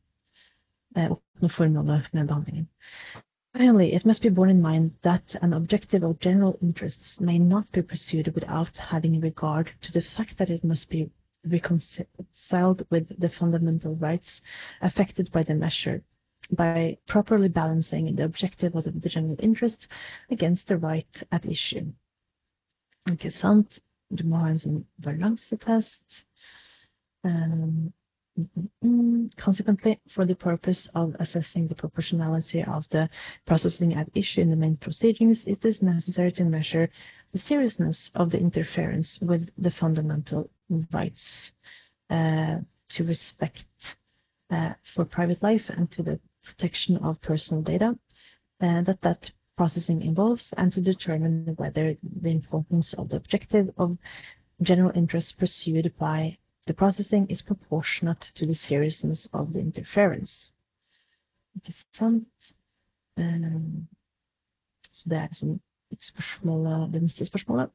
[3.53, 7.71] Finally, it must be borne in mind that an objective of general interests may not
[7.73, 11.11] be pursued without having regard to the fact that it must be
[11.45, 14.41] reconciled with the fundamental rights
[14.83, 16.03] affected by the measure
[16.51, 19.89] by properly balancing the objective of the general interest
[20.31, 21.93] against the right at issue.
[23.09, 23.81] Ikke sant?
[24.15, 24.51] Du må ha.
[27.25, 27.93] Um,
[29.37, 33.09] Consequently, for the purpose of assessing the proportionality of the
[33.47, 36.91] processing at issue in the main proceedings, it is necessary to measure
[37.33, 40.51] the seriousness of the interference with the fundamental
[40.93, 41.53] rights
[42.11, 42.59] uh,
[42.91, 43.65] to respect
[44.51, 47.99] uh, for private life and to the protection of personal data,
[48.61, 53.97] uh, that that processing involves and to determine whether the importance of the objective of
[54.61, 56.37] general interest pursued by
[56.67, 60.53] the processing is proportionate to the seriousness of the interference.
[61.55, 62.29] Ikke sant?
[63.17, 63.89] Um,
[64.93, 65.61] så det er liksom
[66.93, 67.71] det neste.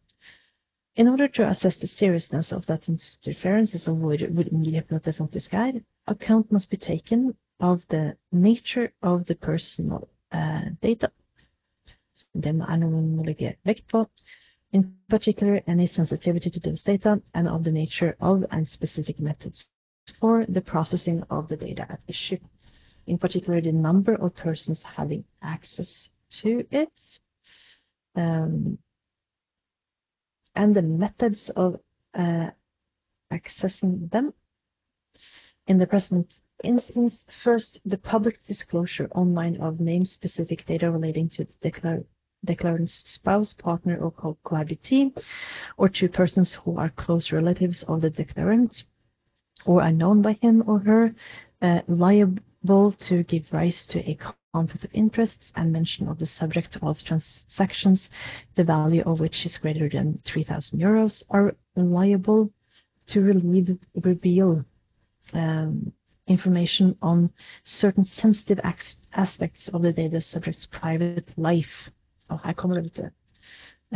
[0.95, 5.53] In order to assess the seriousness of that interference, altså hvor, hvor inngripende det faktisk
[5.53, 11.07] er, account must be taken of the nature of the personal uh, data.
[12.15, 14.05] Så det er må legge vekt på.
[14.73, 19.67] In particular, any sensitivity to those data and of the nature of and specific methods
[20.19, 22.37] for the processing of the data at issue.
[23.07, 26.09] In particular, the number of persons having access
[26.41, 26.91] to it.
[28.15, 28.77] Um,
[30.55, 31.79] and the methods of
[32.13, 32.51] uh,
[33.31, 34.33] accessing them.
[35.67, 41.53] In the present instance, first, the public disclosure online of name-specific data relating to the
[41.61, 42.03] declar
[42.45, 45.13] declarant's spouse, partner, or co cohabitee,
[45.77, 48.83] or two persons who are close relatives of the declarant,
[49.65, 51.13] or are known by him or her,
[51.61, 54.17] uh, liable to give rise to a
[54.53, 58.09] conflict of interests and mention of the subject of transactions,
[58.55, 62.51] the value of which is greater than 3,000 euros, are liable
[63.07, 64.65] to relieve, reveal
[65.33, 65.93] um,
[66.27, 67.31] information on
[67.63, 68.59] certain sensitive
[69.13, 71.89] aspects of the data subject's private life.
[72.31, 73.09] Og her kommer det, du.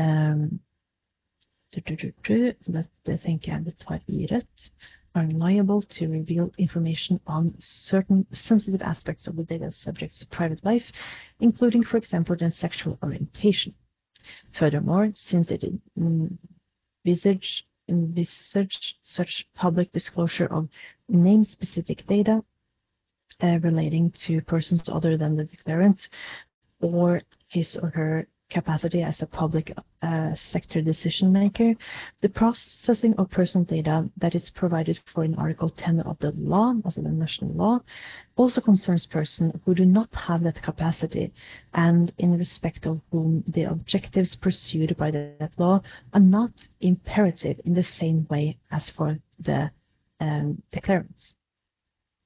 [0.01, 0.59] Um,
[1.75, 4.27] du, du, du, dette tenker jeg vi tar i
[5.15, 10.91] are liable to reveal information on certain sensitive aspects of the data subject's private life,
[11.39, 13.73] including, for example, their sexual orientation.
[14.51, 15.63] Furthermore, since it
[17.05, 20.67] envisage, envisage such public disclosure of
[21.07, 22.43] name-specific data
[23.41, 26.09] uh, relating to persons other than the declarant
[26.81, 27.21] or
[27.55, 31.73] his or her capacity as a public uh, sector decision maker,
[32.21, 36.73] the processing of personal data that is provided for in Article 10 of the law,
[36.83, 37.79] also the national law,
[38.35, 41.33] also concerns persons who do not have that capacity
[41.73, 45.81] and in respect of whom the objectives pursued by that law
[46.13, 46.51] are not
[46.81, 49.71] imperative in the same way as for the
[50.19, 51.35] um, declarants.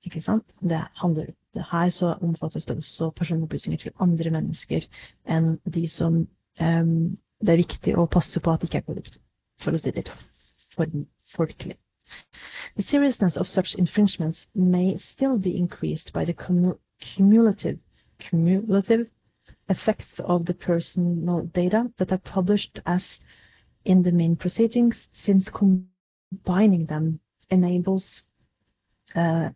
[0.04, 0.44] Ikke sant?
[0.62, 1.26] Det handler
[1.56, 4.86] her så omfattes det også personopplysninger til andre mennesker
[5.26, 6.28] enn de som
[6.62, 9.20] um, det er viktig å passe på at ikke er korrupt,
[9.64, 10.10] for å si det
[11.36, 11.78] folkelig.
[12.76, 17.80] The seriousness of such infringements may still be increased by the cumulative,
[18.20, 19.08] cumulative
[19.70, 23.20] effects of the personal data that are published as
[23.86, 27.20] in the main proceedings, since combining them
[27.50, 28.24] enables
[29.16, 29.50] uh,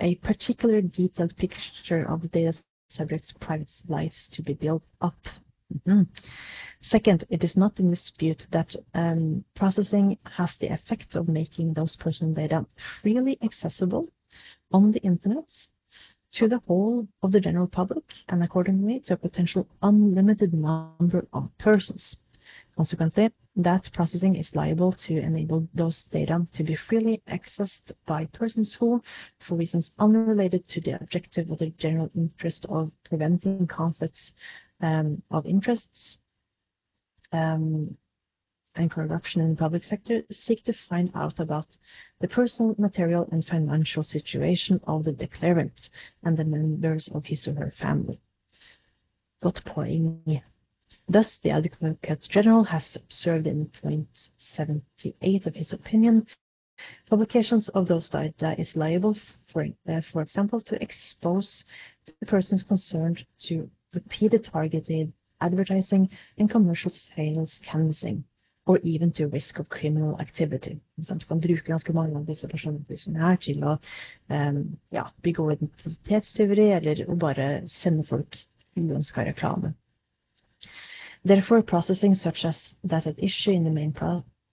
[0.00, 2.58] a particular detailed picture of the data
[2.88, 5.18] subject's private lives to be built up.
[5.72, 6.02] Mm-hmm.
[6.82, 11.94] Second, it is not in dispute that um, processing has the effect of making those
[11.96, 12.66] personal data
[13.02, 14.08] freely accessible
[14.72, 15.44] on the internet
[16.32, 21.50] to the whole of the general public and accordingly to a potential unlimited number of
[21.58, 22.16] persons.
[22.76, 28.74] Consequently, that processing is liable to enable those data to be freely accessed by persons
[28.74, 29.02] who,
[29.40, 34.32] for reasons unrelated to the objective or the general interest of preventing conflicts
[34.80, 36.18] um, of interests
[37.32, 37.96] um,
[38.76, 41.66] and corruption in the public sector, seek to find out about
[42.20, 45.90] the personal, material, and financial situation of the declarant
[46.22, 48.20] and the members of his or her family.
[49.42, 50.42] Godt poeng.
[51.12, 56.24] Thus, the Advocate General has observed in point 78 of his opinion,
[57.08, 59.16] publications of those data is liable,
[59.48, 61.64] for, uh, for example, to expose
[62.20, 66.08] the persons concerned to repeated targeted advertising
[66.38, 68.22] and commercial sales canvassing,
[68.66, 70.80] or even to risk of criminal activity.
[71.02, 73.78] Så du kan bruke ganske mange av disse personopplysningene her til å
[74.28, 78.38] um, ja, begå identitetstyveri eller å bare sende folk
[78.76, 79.74] uønska reklame.
[81.24, 83.94] Therefore, processing such as that at issue in the main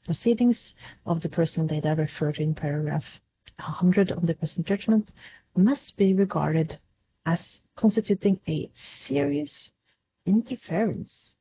[0.05, 0.73] proceedings
[1.05, 3.05] of the personal data referred to in paragraph
[3.57, 5.11] 100 of the present judgment
[5.55, 6.77] must be regarded
[7.25, 8.69] as constituting a
[9.05, 9.71] serious
[10.25, 11.31] interference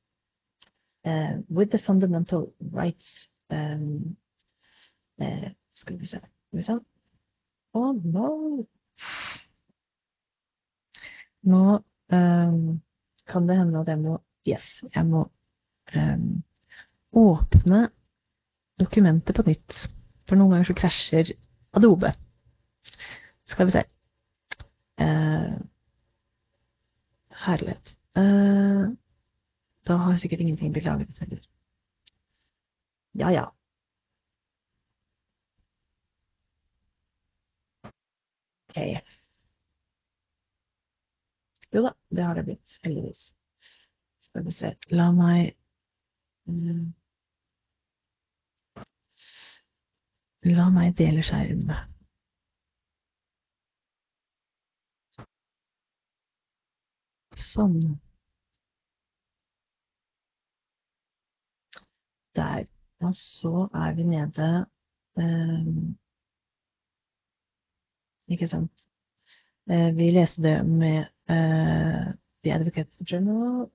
[1.04, 4.16] uh, with the fundamental rights um,
[5.20, 6.06] uh, Skal vi
[6.62, 6.78] se.
[7.74, 8.66] Oh no!
[11.40, 12.80] Nå um,
[13.26, 14.16] kan det hende at jeg må
[14.46, 15.24] Yes, jeg må
[15.96, 16.26] um,
[17.16, 17.86] åpne
[18.80, 19.78] dokumentet på nytt.
[20.28, 21.32] For noen ganger så krasjer
[21.76, 22.12] Adobe.
[23.50, 23.82] Skal vi se.
[25.00, 25.56] Uh,
[27.46, 27.94] herlighet.
[28.16, 28.94] Uh,
[29.86, 31.42] Da har sikkert ingenting blitt lagret heller.
[33.14, 33.44] Ja, ja.
[38.70, 38.76] Ok.
[41.74, 43.22] Jo da, det har det blitt, heldigvis.
[44.36, 44.70] Skal vi se.
[44.92, 45.54] La meg
[46.44, 46.80] um,
[50.44, 51.62] La meg dele skjerm.
[57.44, 57.78] Sånn.
[62.36, 62.66] Der.
[63.08, 64.50] Og så er vi nede
[65.16, 65.96] um,
[68.28, 68.84] Ikke sant?
[69.64, 72.12] Uh, vi leste det med uh,
[72.44, 73.70] The Advocate Journal.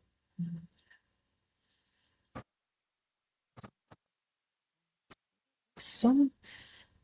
[5.81, 6.27] Sånn.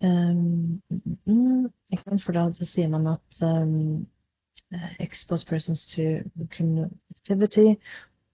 [0.01, 0.81] Mm,
[1.25, 4.05] mm, for da sier man at um,
[4.99, 6.21] expose persons to
[6.57, 7.77] connectivity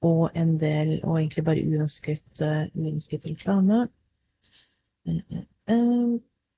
[0.03, 3.85] og en del, og egentlig bare uønsket, uh, uønsket reklame.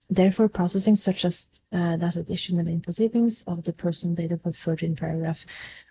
[0.06, 4.84] Uh, therefore, processing such as uh, that additional in proceedings of the person data referred
[4.84, 5.38] in paragraph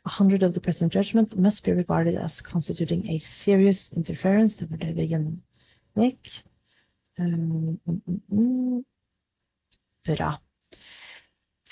[0.04, 4.54] 100 of the present judgment must be regarded as constituting a serious interference.
[4.54, 6.42] Var det vi gjennomgikk.
[7.18, 8.84] Um, mm, mm,
[10.04, 10.38] bra.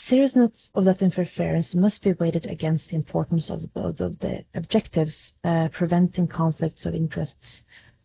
[0.08, 5.32] Seriousness of that interference must be weighted against the importance of, of, of the objectives
[5.44, 7.62] uh, preventing conflicts of interests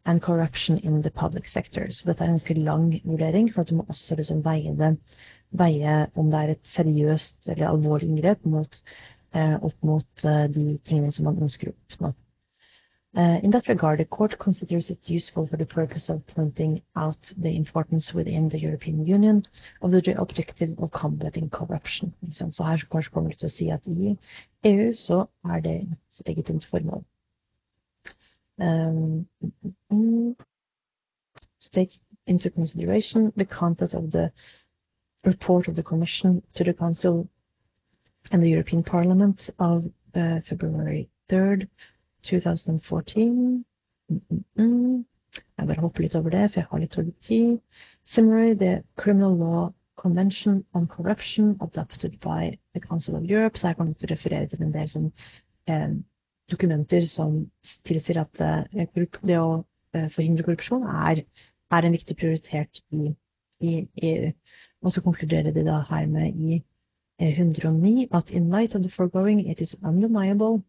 [0.07, 1.87] and corruption in the public sector.
[1.91, 4.93] Så dette er en ganske lang vurdering, for at du må også liksom veie, det,
[5.51, 8.79] veie om det er et seriøst eller alvorlig inngrep mot,
[9.35, 12.13] eh, opp mot eh, de tingene som man ønsker å oppnå.
[13.17, 17.33] Uh, in that regard, the court considers it useful for the purpose of pointing out
[17.37, 19.43] the importance within the European Union
[19.81, 22.13] of the objective of combating corruption.
[22.51, 24.17] Så her kommer det til å si at i
[24.63, 27.03] EU så er det et legitimt formål.
[28.59, 29.27] Um,
[31.61, 31.91] to take
[32.25, 34.31] into consideration the content of the
[35.23, 37.29] report of the Commission to the Council
[38.31, 39.85] and the European Parliament of
[40.15, 41.67] uh, February 3rd,
[42.23, 43.65] 2014.
[44.11, 44.21] Mm
[44.57, 45.05] -mm.
[45.57, 47.59] Jeg bare hopper litt over det, for jeg har litt dårlig tid.
[48.05, 53.57] Similarly, the Criminal Law Convention on Corruption adopted by the Council of Europe.
[53.57, 54.89] Så jeg kommer til å referere til en del
[56.51, 57.51] dokumenter som
[57.85, 58.87] tilsier at eh,
[59.27, 61.21] det å eh, forhindre korrupsjon er,
[61.71, 63.11] er, en viktig prioritert i,
[63.59, 63.73] i
[64.11, 64.31] EU.
[64.83, 66.61] Og så konkluderer de da her med i
[67.19, 70.63] 109 eh, at in light of the foregoing, it is undeniable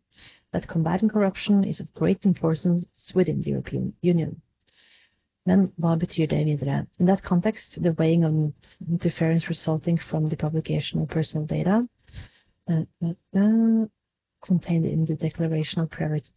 [0.52, 4.40] that combating corruption is of great importance within the European Union.
[5.46, 6.86] Men hva betyr det videre?
[7.00, 8.32] In that context, the weighing of
[8.88, 11.86] interference resulting from the publication of personal data
[12.68, 12.82] uh,
[13.34, 13.86] uh,
[14.42, 16.30] contained in the Declaration of Private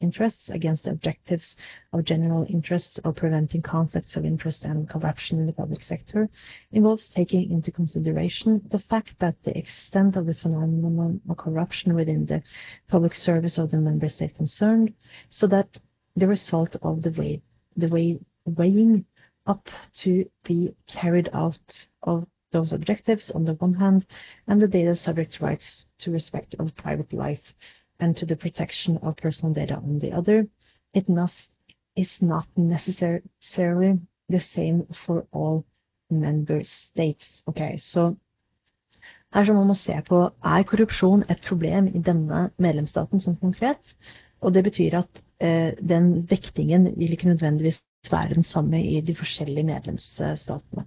[0.00, 1.56] Interests against the objectives
[1.92, 6.28] of general interests of preventing conflicts of interest and corruption in the public sector
[6.72, 12.26] involves taking into consideration the fact that the extent of the phenomenon of corruption within
[12.26, 12.42] the
[12.88, 14.92] public service of the member state concerned,
[15.30, 15.78] so that
[16.14, 17.42] the result of the way
[17.76, 19.04] the way weighing
[19.46, 22.26] up to be carried out of
[22.56, 24.06] those objectives on the one hand,
[24.48, 27.46] and the data subject's rights to respect of private life
[28.00, 30.46] and to the protection of personal data on the other,
[30.94, 31.50] it must
[31.96, 33.98] is not necessarily
[34.28, 35.64] the same for all
[36.10, 37.42] member states.
[37.46, 38.14] Ok, så
[39.34, 43.96] her så må man se på er korrupsjon et problem i denne medlemsstaten som konkret,
[44.40, 49.14] og det betyr at eh, den vektingen vil ikke nødvendigvis være den samme i de
[49.14, 50.84] forskjellige medlemsstatene.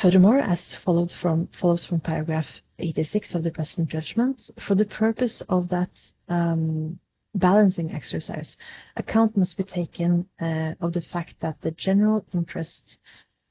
[0.00, 2.46] Furthermore, as followed from, follows from paragraph
[2.78, 5.90] 86 of the present judgment, for the purpose of that
[6.28, 6.98] um,
[7.34, 8.56] balancing exercise,
[8.96, 12.98] account must be taken uh, of the fact that the general interest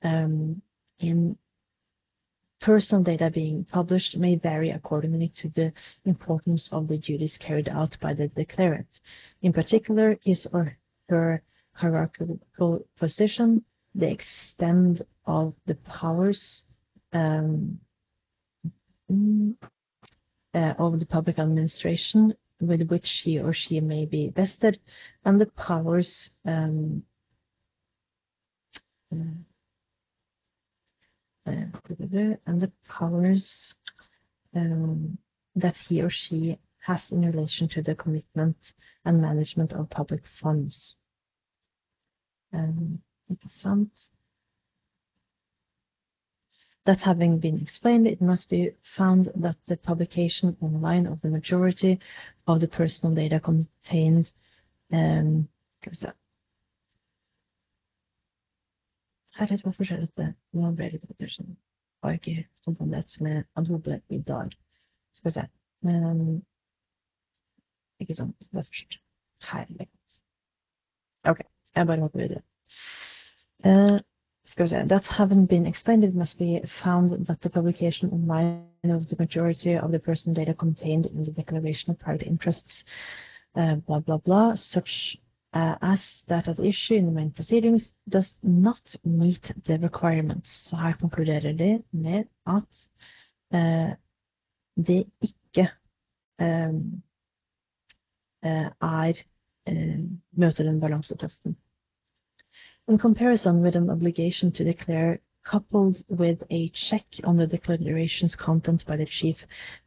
[0.04, 0.62] um,
[1.00, 1.38] in
[2.60, 5.74] personal data being published may vary accordingly to the
[6.06, 9.00] importance of the duties carried out by the declarant.
[9.42, 10.78] In particular, his or
[11.10, 13.64] her hierarchical position,
[13.96, 16.64] the extent of the powers
[17.14, 17.80] um,
[20.54, 24.80] uh, of the public administration with which he or she may be vested,
[25.26, 27.04] and the powers um,
[29.12, 29.18] uh,
[31.46, 33.74] and the powers
[34.56, 35.18] um,
[35.56, 38.56] that he or she has in relation to the commitment
[39.06, 40.96] and management of public funds.
[42.54, 43.92] Um, interessant.
[46.86, 52.00] That having been explained, it must be found that the publication online of the majority
[52.48, 54.32] of the personal data contained
[54.94, 56.12] Um, skal vi se.
[59.36, 60.34] Herregud, hvorfor skjer dette?
[60.52, 61.54] Nå ble det sånn
[62.04, 64.52] Har ikke spontanhet med Adobe i dag.
[65.16, 65.46] Skal vi se.
[65.88, 66.42] Um,
[68.04, 68.36] ikke sant.
[68.52, 69.00] Det er først.
[69.48, 70.20] Herregud.
[71.32, 71.46] OK.
[71.76, 72.44] Jeg bare hopper videre.
[73.64, 74.00] Uh,
[74.46, 74.88] skal.
[74.88, 79.76] That haven't been explained, it must be found that the publication online of the majority
[79.76, 82.84] of the person data contained in the declaration of private interests,
[83.56, 85.18] uh, blah, blah, blah, such
[85.54, 90.70] uh, as that at issue in the main proceedings does not meet the requirements.
[90.70, 92.64] Så her konkluderer de med at
[93.54, 93.96] uh,
[94.86, 95.70] det ikke
[96.40, 97.04] um,
[98.44, 99.14] er
[100.32, 101.58] møter den balansetesten.
[102.88, 108.86] In comparison with an obligation to declare coupled with a check on the declaration's content
[108.86, 109.38] by the Chief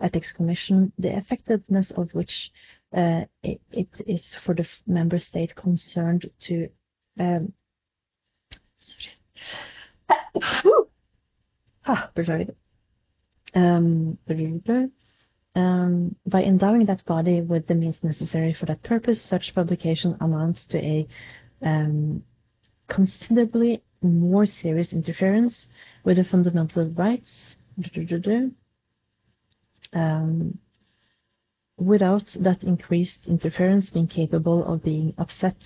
[0.01, 2.51] Ethics Commission, the effectiveness of which
[2.97, 6.69] uh, it, it is for the member state concerned to
[7.19, 7.53] um,
[8.79, 9.11] sorry.
[11.87, 12.11] ah.
[13.55, 14.19] Um,
[15.57, 20.65] um, by endowing that body with the means necessary for that purpose, such publication amounts
[20.67, 21.07] to a
[21.63, 22.25] um,
[22.89, 25.67] considerably more serious interference
[26.05, 27.57] with the fundamental rights
[29.93, 30.59] um,
[31.77, 35.57] without that increased interference being capable of being offset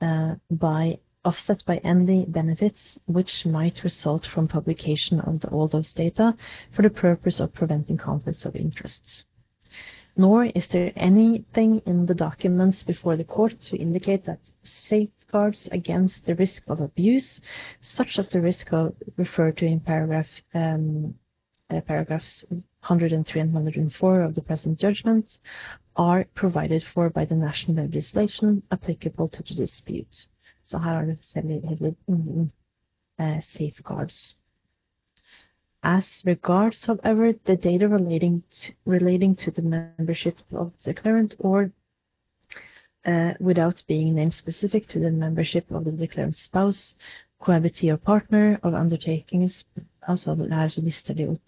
[0.00, 6.34] uh, by offset by any benefits which might result from publication of all those data
[6.74, 9.24] for the purpose of preventing conflicts of interests.
[10.16, 14.40] Nor is there anything in the documents before the court to indicate that
[15.30, 17.40] safeguards against the risk of abuse,
[17.80, 21.14] such as the risk of referred to in paragraph um,
[21.70, 25.38] uh, paragraphs 103 and 104 of the present judgment,
[25.94, 30.26] are provided for by the national legislation applicable to the dispute.
[30.72, 32.52] Her har det heller ingen
[33.18, 34.34] uh, safeguards.
[35.82, 41.70] As regards, however, the data relating to, relating to the membership of the declarant or
[43.04, 46.94] uh, without being name specific to the membership of the declarant spouse,
[47.40, 49.64] cohabitee or partner of undertakings,
[50.08, 51.40] altså her så lister de opp,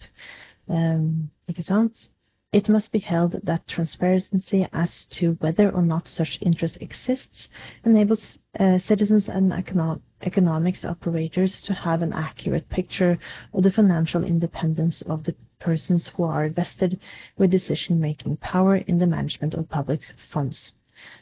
[0.69, 2.11] um, ikke sant?
[2.55, 7.49] It must be held that transparency as to whether or not such interest exists
[7.85, 13.19] enables uh, citizens and econo economics operators to have an accurate picture
[13.55, 17.01] of the financial independence of the persons who are vested
[17.39, 20.73] with decision-making power in the management of public funds.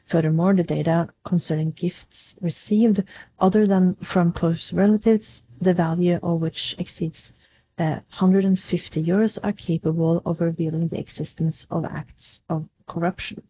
[0.06, 3.02] Furthermore, the data concerning gifts received
[3.38, 7.32] other than from close relatives, the value of which exceeds
[7.80, 13.42] 150 euros are capable of revealing the existence of acts of corruption.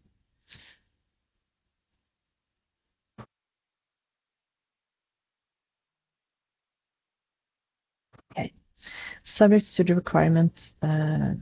[8.31, 8.53] Okay.
[9.25, 11.33] Subject to the requirement, uh,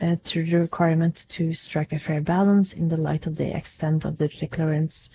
[0.00, 4.04] uh, to the requirement to strike a fair balance in the light of the extent
[4.04, 5.08] of the declarant's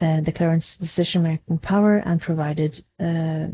[0.00, 3.46] uh, declarant's decision-making power and provided uh,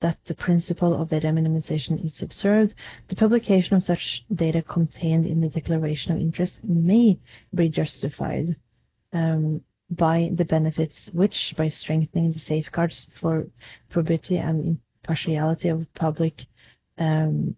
[0.00, 2.74] that the principle of data minimization is observed,
[3.08, 7.18] the publication of such data contained in the declaration of interest may
[7.54, 8.56] be justified
[9.14, 13.46] um, by the benefits which, by strengthening the safeguards for
[13.88, 16.42] probity and impartiality of public
[16.98, 17.54] um,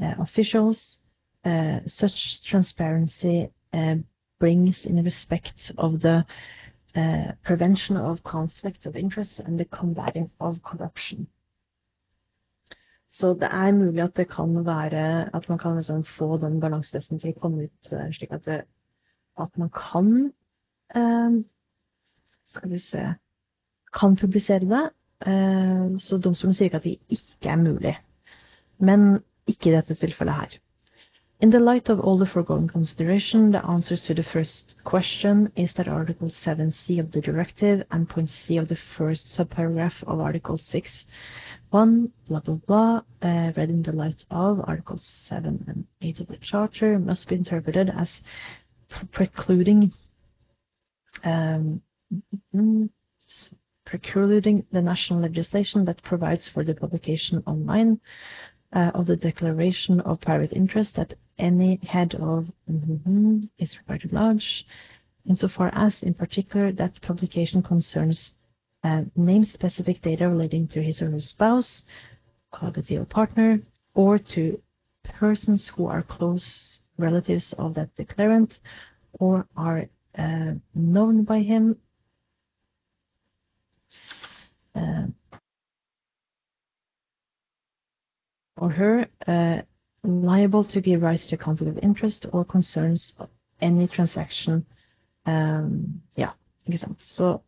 [0.00, 0.98] uh, officials,
[1.44, 3.96] uh, such transparency uh,
[4.38, 6.24] brings in respect of the
[6.96, 11.26] uh, prevention of conflict of interest and the combating of corruption.
[13.08, 17.20] Så det er mulig at det kan være at man kan liksom få den balansetesten
[17.20, 18.62] til å komme ut slik at, det,
[19.40, 20.32] at man kan
[22.46, 23.14] Skal vi se
[23.92, 24.90] Kan publisere det.
[26.00, 27.96] Så domstolen sier ikke at det ikke er mulig.
[28.78, 30.61] Men ikke i dette tilfellet her.
[31.42, 35.72] In the light of all the foregoing consideration, the answers to the first question is
[35.72, 40.56] that Article 7c of the directive and point C of the first subparagraph of Article
[40.56, 41.04] 6
[41.70, 46.28] 1, blah, blah, blah, uh, read in the light of Articles 7 and 8 of
[46.28, 48.20] the Charter, must be interpreted as
[49.10, 49.92] precluding
[51.24, 51.82] um,
[53.84, 58.00] precluding the national legislation that provides for the publication online
[58.72, 64.14] uh, of the declaration of private interest that any head of mm-hmm, is required to
[64.14, 64.66] lodge,
[65.26, 68.36] insofar as, in particular, that publication concerns
[68.84, 71.84] uh, name-specific data relating to his or her spouse,
[72.52, 73.60] cohabitee or partner,
[73.94, 74.60] or to
[75.04, 78.60] persons who are close relatives of that declarant
[79.18, 79.86] or are
[80.18, 81.76] uh, known by him.
[84.74, 85.06] Uh,
[88.56, 89.62] or her uh,
[90.04, 93.28] liable to give rise to conflict of interest or concerns of
[93.60, 94.66] any transaction.
[95.26, 96.30] Um, ja,
[96.66, 97.04] ikke sant.
[97.04, 97.38] Så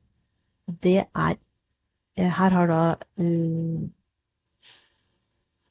[0.82, 1.34] det er
[2.16, 2.94] Her har da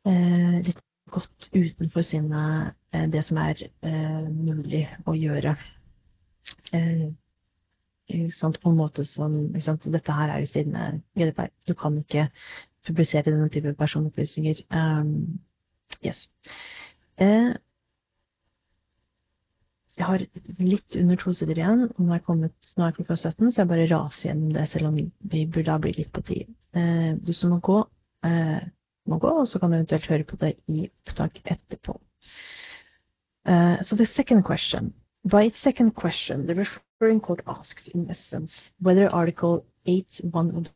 [0.06, 0.82] uh, litt
[1.12, 2.74] gått utenfor sinne
[3.14, 3.62] det som er
[4.28, 5.56] mulig å gjøre.
[8.36, 11.48] Sant, på en måte som sant, Dette her er i strid med GDPR.
[11.68, 12.28] Du kan ikke
[12.86, 14.66] publisere denne type personopplysninger.
[14.70, 15.40] Um,
[16.04, 16.28] yes.
[17.22, 17.54] Eh,
[19.94, 20.24] jeg har
[20.58, 21.84] litt under to sider igjen.
[22.02, 24.98] Nå er, kommet, nå er klokka 17, så jeg bare raser gjennom det, selv om
[24.98, 26.50] vi burde ha blitt litt på tid.
[26.74, 27.84] Eh, du som må gå,
[28.26, 28.64] eh,
[29.10, 32.00] må gå, og så kan du eventuelt høre på det i opptak etterpå.
[33.46, 34.94] Uh, so the second question.
[35.26, 40.68] By its second question, the referring court asks, in essence, whether Article 8.1 of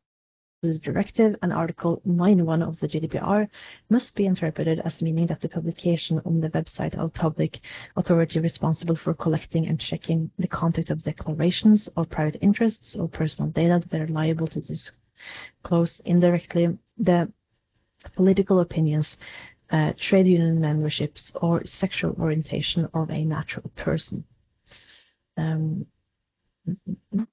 [0.63, 3.47] the directive and Article 9.1 of the GDPR
[3.89, 7.59] must be interpreted as meaning that the publication on the website of public
[7.95, 13.51] authority responsible for collecting and checking the content of declarations of private interests or personal
[13.51, 17.31] data that are liable to disclose indirectly the
[18.15, 19.17] political opinions
[19.69, 24.23] uh, trade union memberships, or sexual orientation of a natural person.
[25.35, 25.85] Um,
[26.67, 27.25] uh.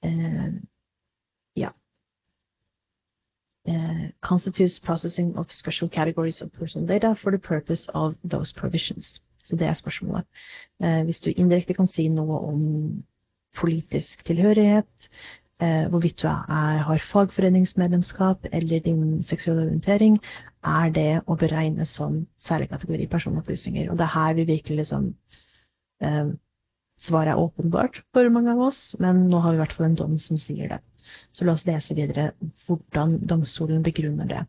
[0.00, 0.50] Uh,
[4.20, 9.20] constitutes processing of special categories of personal data for the purpose of those provisions.
[9.44, 10.24] Så det er spørsmålet.
[10.84, 12.64] Uh, hvis du indirekte kan si noe om
[13.56, 15.08] politisk tilhørighet,
[15.60, 20.18] eh, hvorvidt du er, har fagforeningsmedlemskap eller din seksuelle orientering,
[20.64, 23.90] er det å beregne som særlig kategori personopplysninger.
[23.90, 25.14] Og det er her vi virkelig liksom
[26.02, 26.36] eh,
[26.98, 29.92] Svaret er åpenbart for mange av oss, men nå har vi i hvert fall en
[29.94, 30.78] dom som sier det.
[31.32, 32.30] Så la oss lese videre
[32.66, 34.46] hvordan domstolen begrunner det.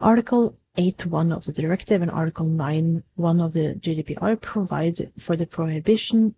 [0.00, 6.34] Article 8.1 of the directive and Article 9.1 of the GDPR provide for the prohibition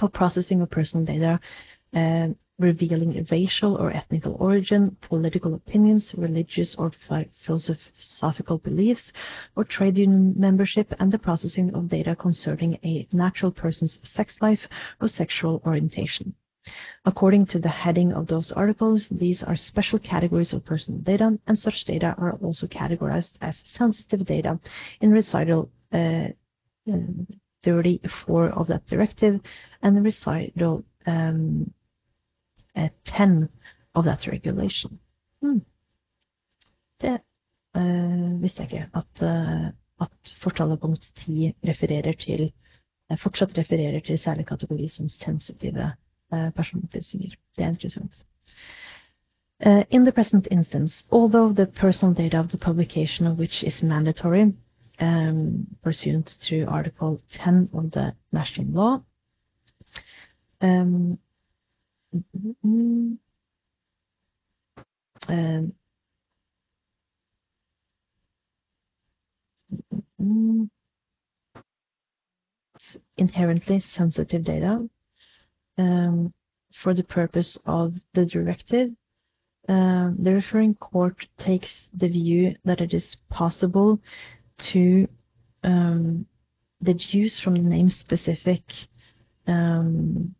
[0.00, 1.40] of processing of personal data
[1.94, 6.92] uh, revealing racial or ethnical origin, political opinions, religious or
[7.44, 9.12] philosophical beliefs,
[9.56, 14.68] or trade union membership, and the processing of data concerning a natural person's sex life
[15.00, 16.34] or sexual orientation.
[17.04, 21.58] According to the heading of those articles, these are special categories of personal data, and
[21.58, 24.58] such data are also categorized as sensitive data
[25.00, 26.28] in recital uh,
[27.64, 29.40] 34 of that directive
[29.82, 31.72] and recital um,
[33.04, 33.48] 10
[33.94, 34.98] of that regulation.
[35.40, 35.60] Hmm.
[37.00, 37.20] Det
[37.74, 39.22] uh, visste jeg ikke, at,
[40.00, 40.06] uh,
[40.42, 42.52] fortalepunkt 10 refererer til,
[43.10, 45.92] uh, fortsatt refererer til særlig kategori som sensitive
[46.32, 47.30] personopplysninger.
[47.56, 48.26] Det er interessant.
[49.90, 54.52] in the present instance, although the personal data of the publication of which is mandatory
[55.00, 59.02] um, pursuant to Article 10 of the national law,
[60.60, 61.18] um,
[65.28, 65.72] um,
[73.16, 74.90] inherently sensitive data um,
[75.76, 78.90] for the purpose of the directive.
[79.68, 83.98] Um, the referring court takes the view that it is possible
[84.58, 85.08] to
[85.62, 86.26] um,
[86.82, 88.62] deduce from the name specific
[89.46, 90.34] um,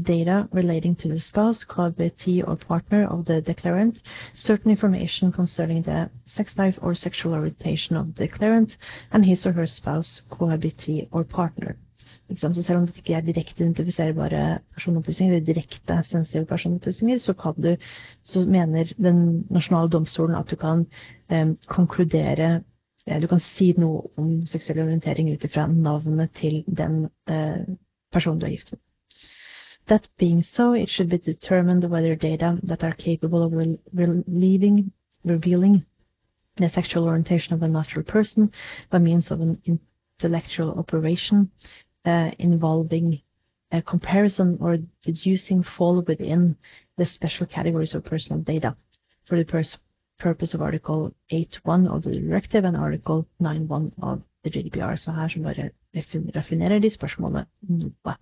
[0.00, 4.02] data relating to the spouse, cohabitee, or partner of the declarant,
[4.34, 8.76] certain information concerning the sex life or sexual orientation of the declarant
[9.12, 11.76] and his or her spouse, cohabitee, or partner.
[12.38, 17.76] Så selv om det ikke er direkte identifiserbare personopplysninger, eller direkte sensitive personopplysninger, så, du,
[18.24, 20.86] så mener den nasjonale domstolen at du kan
[21.30, 22.62] eh, konkludere
[23.20, 27.64] Du kan si noe om seksuell orientering ut ifra navnet til den eh,
[28.12, 28.80] personen du er gift med.
[29.88, 33.52] That being so, it should be determined whether data that are capable of
[33.92, 34.92] relieving,
[35.24, 35.84] revealing
[36.58, 38.52] the sexual orientation of a natural person
[38.90, 41.50] by means of an intellectual operation
[42.04, 43.20] involving
[43.70, 46.56] a comparison or deducing fall within
[46.98, 48.76] the special categories of personal data
[49.24, 49.76] for the
[50.18, 54.96] purpose of Article 8.1 of the Directive and Article 9.1 of the GDPR.
[54.96, 55.70] Så her så bare
[56.34, 58.14] raffinerer de spørsmålet noe.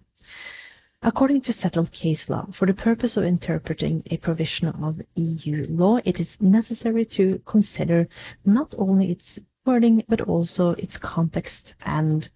[1.03, 5.99] According to settled case law, for the purpose of interpreting a provision of EU law,
[6.05, 8.07] it is necessary to consider
[8.45, 12.31] not only its wording but also its context and uh,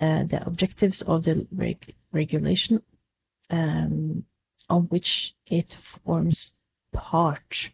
[0.00, 2.82] the objectives of the reg regulation
[3.50, 4.24] um,
[4.68, 6.52] of which it forms
[6.92, 7.72] part.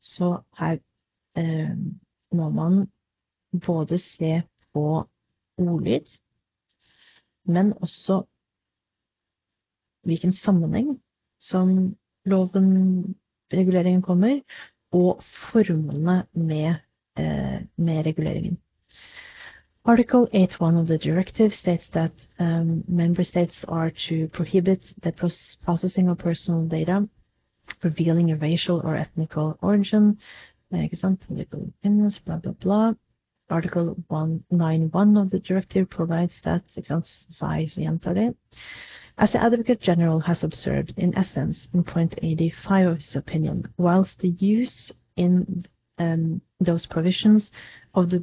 [0.00, 0.78] Så her
[1.36, 2.00] um,
[2.32, 2.90] må man
[3.66, 4.42] både se
[4.74, 5.08] på
[5.58, 6.20] ordlyd,
[7.44, 8.22] men også
[10.02, 11.02] hvilken sammenheng
[11.40, 13.14] som loven,
[13.52, 14.40] reguleringen kommer,
[14.92, 15.22] og
[15.52, 16.74] formålene med,
[17.16, 18.58] eh, med reguleringen.
[19.84, 25.10] Article 8.1 of the directive states that um, member states are to prohibit the
[25.64, 27.08] processing of personal data
[27.82, 30.18] revealing a racial or ethnical origin,
[30.70, 32.92] example, political opinions, blah, blah, blah.
[33.50, 36.62] Article 191 of the directive provides that,
[39.18, 44.20] as the Advocate General has observed in essence in point 85 of his opinion, whilst
[44.20, 45.66] the use in
[46.02, 47.50] um, those provisions
[47.94, 48.22] of the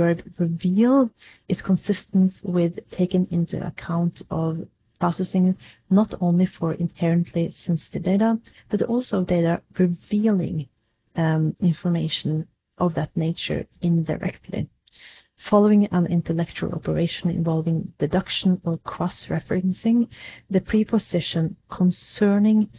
[0.00, 1.10] verb reveal
[1.48, 4.66] is consistent with taking into account of
[5.00, 5.56] processing
[5.90, 8.38] not only for inherently sensitive data,
[8.70, 10.68] but also data revealing
[11.16, 12.46] um, information
[12.78, 14.68] of that nature indirectly.
[15.50, 20.08] Following an intellectual operation involving deduction or cross-referencing,
[20.48, 22.70] the preposition concerning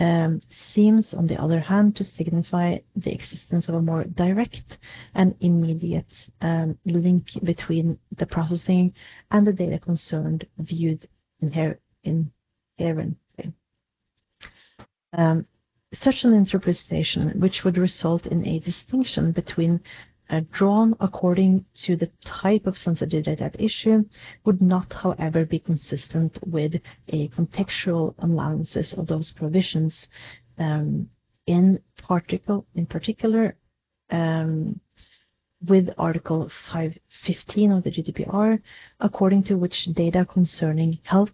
[0.00, 0.40] um,
[0.72, 4.78] seems, on the other hand, to signify the existence of a more direct
[5.14, 8.94] and immediate um, link between the processing
[9.30, 11.06] and the data concerned viewed
[11.42, 13.52] inher inherently.
[15.12, 15.46] Um,
[15.92, 19.80] such an interpretation, which would result in a distinction between
[20.52, 24.04] drawn according to the type of sensitive data at issue
[24.44, 26.76] would not, however, be consistent with
[27.08, 30.06] a contextual analysis of those provisions.
[30.58, 31.10] Um,
[31.46, 33.56] in, particle, in particular,
[34.10, 34.80] um,
[35.66, 38.60] with Article 515 of the GDPR,
[39.00, 41.30] according to which data concerning health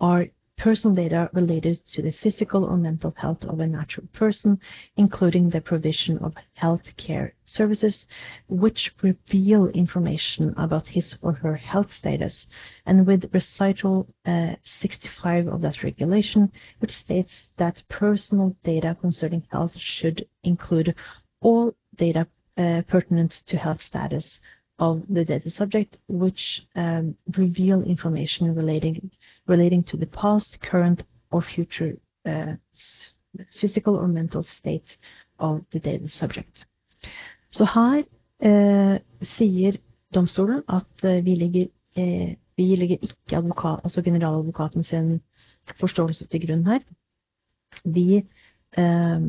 [0.00, 0.26] are
[0.60, 4.60] personal data related to the physical or mental health of a natural person,
[4.98, 8.06] including the provision of health care services,
[8.46, 12.46] which reveal information about his or her health status,
[12.84, 19.76] and with recital uh, 65 of that regulation, which states that personal data concerning health
[19.78, 20.94] should include
[21.40, 22.26] all data
[22.58, 24.40] uh, pertinent to health status
[24.78, 29.10] of the data subject, which um, reveal information relating
[29.50, 31.92] relating to the past, current, or future
[32.26, 32.54] uh,
[33.60, 34.98] physical or mental state
[35.38, 36.66] of the data subject.
[37.52, 38.02] Så her
[38.42, 39.76] eh, sier
[40.14, 45.20] domstolen at eh, vi, legger, eh, vi legger ikke advokat, altså generaladvokaten sin
[45.80, 46.80] forståelse til grunn her.
[47.84, 48.24] Vi,
[48.78, 49.20] eh,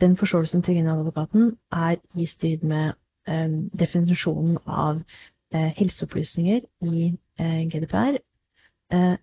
[0.00, 2.92] den forståelsen til generaladvokaten er i strid med
[3.30, 4.96] Um, definisjonen av
[5.54, 7.12] uh, helseopplysninger i
[7.70, 8.16] GDPR,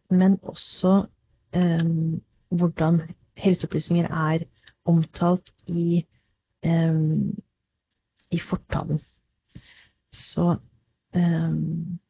[0.09, 1.05] men også
[1.55, 3.01] um, hvordan
[3.37, 4.39] helseopplysninger er
[4.85, 6.05] omtalt i,
[6.65, 7.37] um,
[8.31, 9.01] i fortalen.
[10.13, 10.55] Så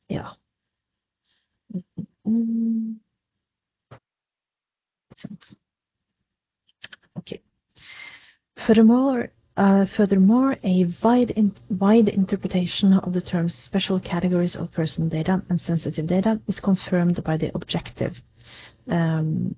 [0.09, 0.27] ja.
[7.15, 7.37] Okay.
[8.57, 9.27] Furthermore,
[9.59, 15.41] Uh, furthermore, a wide, in, wide interpretation of the terms special categories of personal data
[15.49, 18.21] and sensitive data is confirmed by the objective
[18.87, 19.53] um,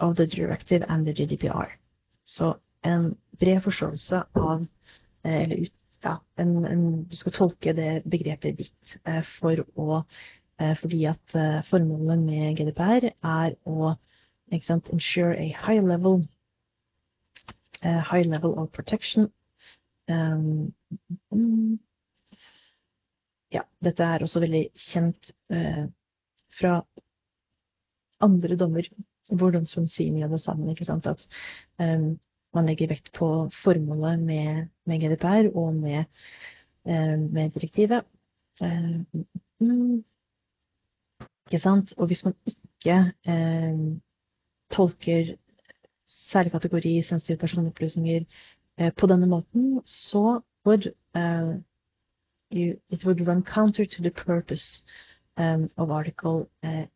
[0.00, 1.68] of the directive and the GDPR.
[2.24, 4.66] Så en bred forståelse av
[5.22, 5.68] eh, eller
[6.02, 9.98] ja, en, en, du skal tolke det begrepet ditt eh, for å
[10.60, 11.36] eh, fordi at
[11.68, 13.92] formålet med GDPR er å
[14.62, 16.24] sant, ensure a high level
[17.86, 19.30] high level of protection.
[20.08, 20.72] Um,
[23.50, 25.86] ja, dette er også veldig kjent uh,
[26.58, 26.78] fra
[28.22, 28.88] andre dommer
[29.26, 30.70] hvor domstolen sier mye av det samme.
[30.70, 31.24] ikke sant, At
[31.82, 32.14] um,
[32.54, 36.04] man legger vekt på formålet med, med GDPR og med,
[36.86, 38.06] uh, med direktivet.
[38.62, 39.02] Uh,
[39.60, 40.04] mm,
[41.48, 41.94] ikke sant?
[41.98, 43.00] Og hvis man ikke
[44.70, 45.34] tolker
[46.06, 48.24] særlig kategori sensitive personopplysninger.
[48.78, 51.60] Eh, på denne måten, så would uh,
[52.50, 54.82] you, it would run counter to the purpose
[55.36, 56.86] um, of Article uh,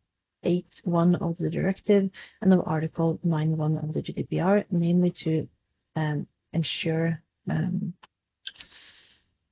[0.43, 2.09] 8.1 of the directive
[2.41, 5.47] and of Article 9.1 of the GDPR, namely to
[5.95, 7.93] um, ensure um,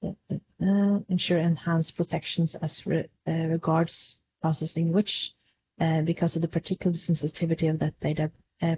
[0.03, 5.33] uh, ensure enhanced protections as re, regards processing, which,
[6.05, 8.31] because of the particular sensitivity of that data,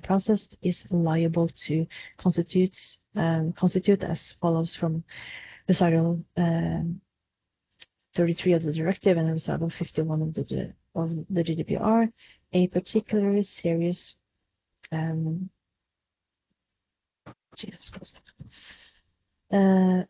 [0.03, 1.85] process is liable to
[2.17, 2.77] constitute
[3.15, 5.03] um, constitute as follows from
[5.67, 7.01] recital um,
[8.15, 12.11] 33 of the directive and recital 51 of the, of the GDPR,
[12.53, 14.15] a particularly serious
[14.91, 15.49] um.
[19.51, 20.03] Uh,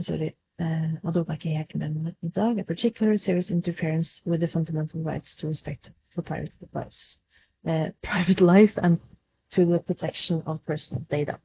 [0.00, 0.88] sorry, uh,
[3.18, 6.90] serious interference with the fundamental rights to respect for private uh,
[8.02, 8.98] private life and
[9.52, 11.38] to the protection of personal data.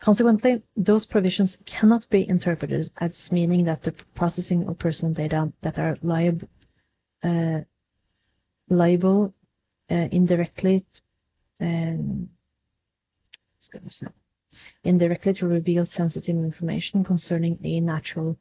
[0.00, 5.78] Consequently, those provisions cannot be interpreted as meaning that the processing of personal data that
[5.78, 6.48] are liable,
[7.22, 7.60] uh,
[8.68, 9.32] liable
[9.90, 10.84] uh, indirectly
[11.60, 12.28] um,
[14.84, 18.36] indirectly to reveal sensitive information concerning a natural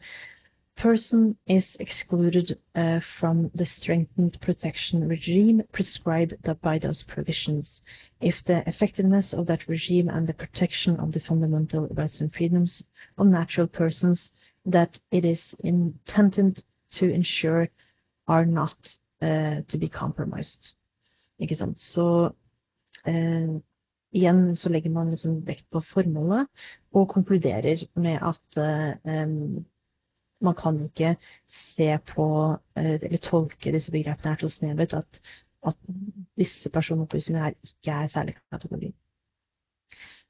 [0.76, 7.82] person is excluded uh, from the strengthened protection regime prescribed by those provisions
[8.22, 12.84] if the effectiveness of that regime and the protection of the fundamental rights and freedoms
[13.18, 14.32] of natural persons
[14.66, 17.68] that it is intended to ensure
[18.28, 20.76] are not uh, to be compromised.
[21.40, 21.82] Ikke sant?
[21.82, 22.32] Så
[23.08, 23.62] uh,
[24.14, 26.48] igjen så legger man liksom vekt på formålet
[26.94, 28.60] og konkluderer med at
[29.06, 29.66] um,
[30.44, 31.16] man kan ikke
[31.50, 32.28] se på
[32.76, 35.22] eller tolke disse begrepene her så snevert at,
[35.68, 35.76] at
[36.38, 38.94] disse personopplysningene her ikke er særlig kategori.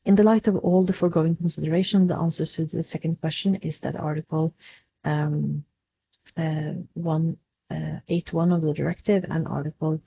[0.05, 3.79] In the light of all the foregoing consideration, the answer to the second question is
[3.79, 4.53] that Article
[5.05, 5.63] um,
[6.37, 7.37] uh, 1,
[7.71, 10.01] uh, 8.1 of the directive and Article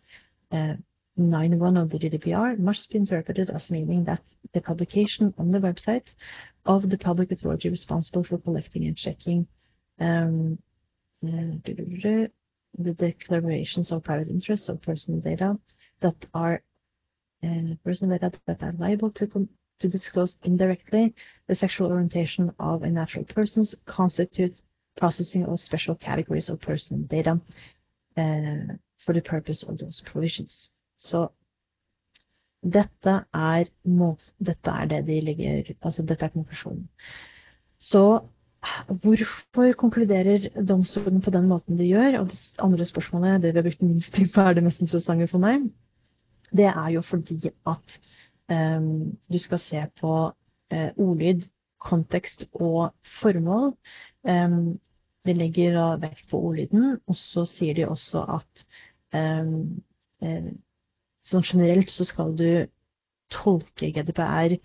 [0.53, 0.74] uh,
[1.19, 4.20] 9.1 of the GDPR must be interpreted as meaning that
[4.53, 6.09] the publication on the website
[6.66, 9.47] of the public authority responsible for collecting and checking
[10.01, 10.59] um,
[11.23, 15.59] the declarations of private interests of personal data
[16.01, 16.62] that are
[17.43, 19.48] uh, personal data that are liable to
[19.78, 21.14] to disclose indirectly
[21.48, 24.60] the sexual orientation of a natural persons constitute
[24.97, 27.40] processing of special categories of personal data
[28.16, 28.74] uh,
[29.05, 30.70] for the purpose of those provisions.
[30.98, 31.28] Så
[32.62, 33.64] dette er,
[34.39, 36.89] dette er det de legger Altså dette er konklusjonen.
[37.81, 38.28] Så
[38.89, 42.21] hvorfor konkluderer domstolen på den måten de gjør?
[42.21, 45.29] Og det andre spørsmålet, det vi har brukt minst tid på, er det mest interessante
[45.31, 45.69] for meg.
[46.57, 47.99] Det er jo fordi at
[48.53, 50.13] um, du skal se på
[50.73, 51.49] uh, ordlyd,
[51.81, 53.75] kontekst og formål.
[54.25, 54.79] Um,
[55.27, 58.67] de legger vekt på ordlyden, og så sier de også at
[59.43, 59.83] um,
[60.23, 60.51] uh,
[61.27, 62.67] sånn generelt så skal du
[63.35, 64.57] tolke GDPR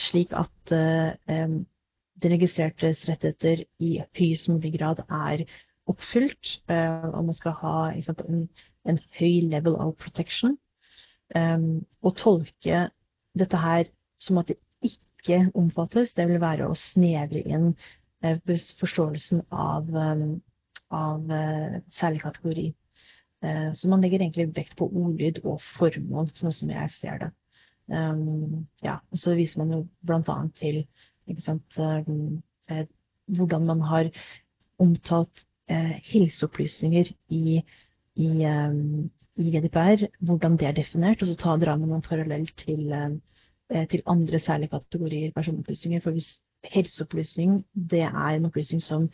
[0.00, 1.60] slik at uh, um,
[2.22, 5.44] de registrertes rettigheter i høyest mulig grad er
[5.90, 7.76] oppfylt, uh, og man skal ha
[8.06, 8.44] sant, en,
[8.88, 10.58] en, høy level of protection.
[11.34, 12.88] Um, og tolke
[13.38, 13.90] dette her
[14.20, 17.72] som at det ikke omfattes, det vil være å snevre inn
[18.26, 18.36] uh,
[18.82, 20.40] forståelsen av, um,
[20.90, 21.26] av
[21.94, 22.70] særlig kategori.
[23.42, 27.30] Eh, så man legger egentlig vekt på ordlyd og formål, sånn som jeg ser det.
[27.90, 30.36] Um, ja, og så viser man jo bl.a.
[30.60, 30.84] til
[31.28, 32.82] ikke sant, uh,
[33.36, 34.10] hvordan man har
[34.80, 37.60] omtalt uh, helseopplysninger i,
[38.16, 42.92] i, i, GDPR, hvordan det er definert, og så ta, drar man en parallell til,
[43.90, 46.00] til andre særlige kategorier personopplysninger.
[46.00, 49.08] For hvis helseopplysning det er en opplysning som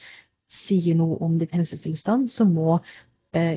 [0.66, 2.78] sier noe om din helsetilstand, så må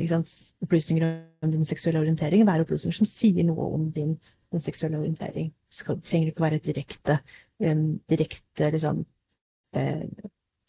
[0.09, 0.31] sant,
[0.61, 4.17] opplysninger om din seksuelle orientering være opplysninger som sier noe om din,
[4.51, 5.53] den seksuelle orientering.
[5.71, 7.19] Det trenger ikke være direkte,
[7.59, 9.05] direkte liksom,
[9.75, 10.05] eh,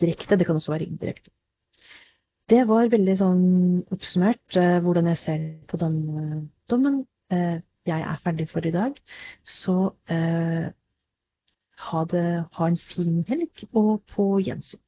[0.01, 0.37] direkte.
[0.37, 1.31] Det kan også være indirekte.
[2.51, 3.43] Det var veldig sånn
[3.95, 6.39] oppsummert eh, hvordan jeg ser på den uh,
[6.71, 7.05] dommen.
[7.31, 8.97] Eh, jeg er ferdig for i dag.
[9.47, 9.77] Så
[10.11, 10.67] eh,
[11.87, 12.25] ha, det,
[12.59, 14.83] ha en fin helg, og på gjensyn.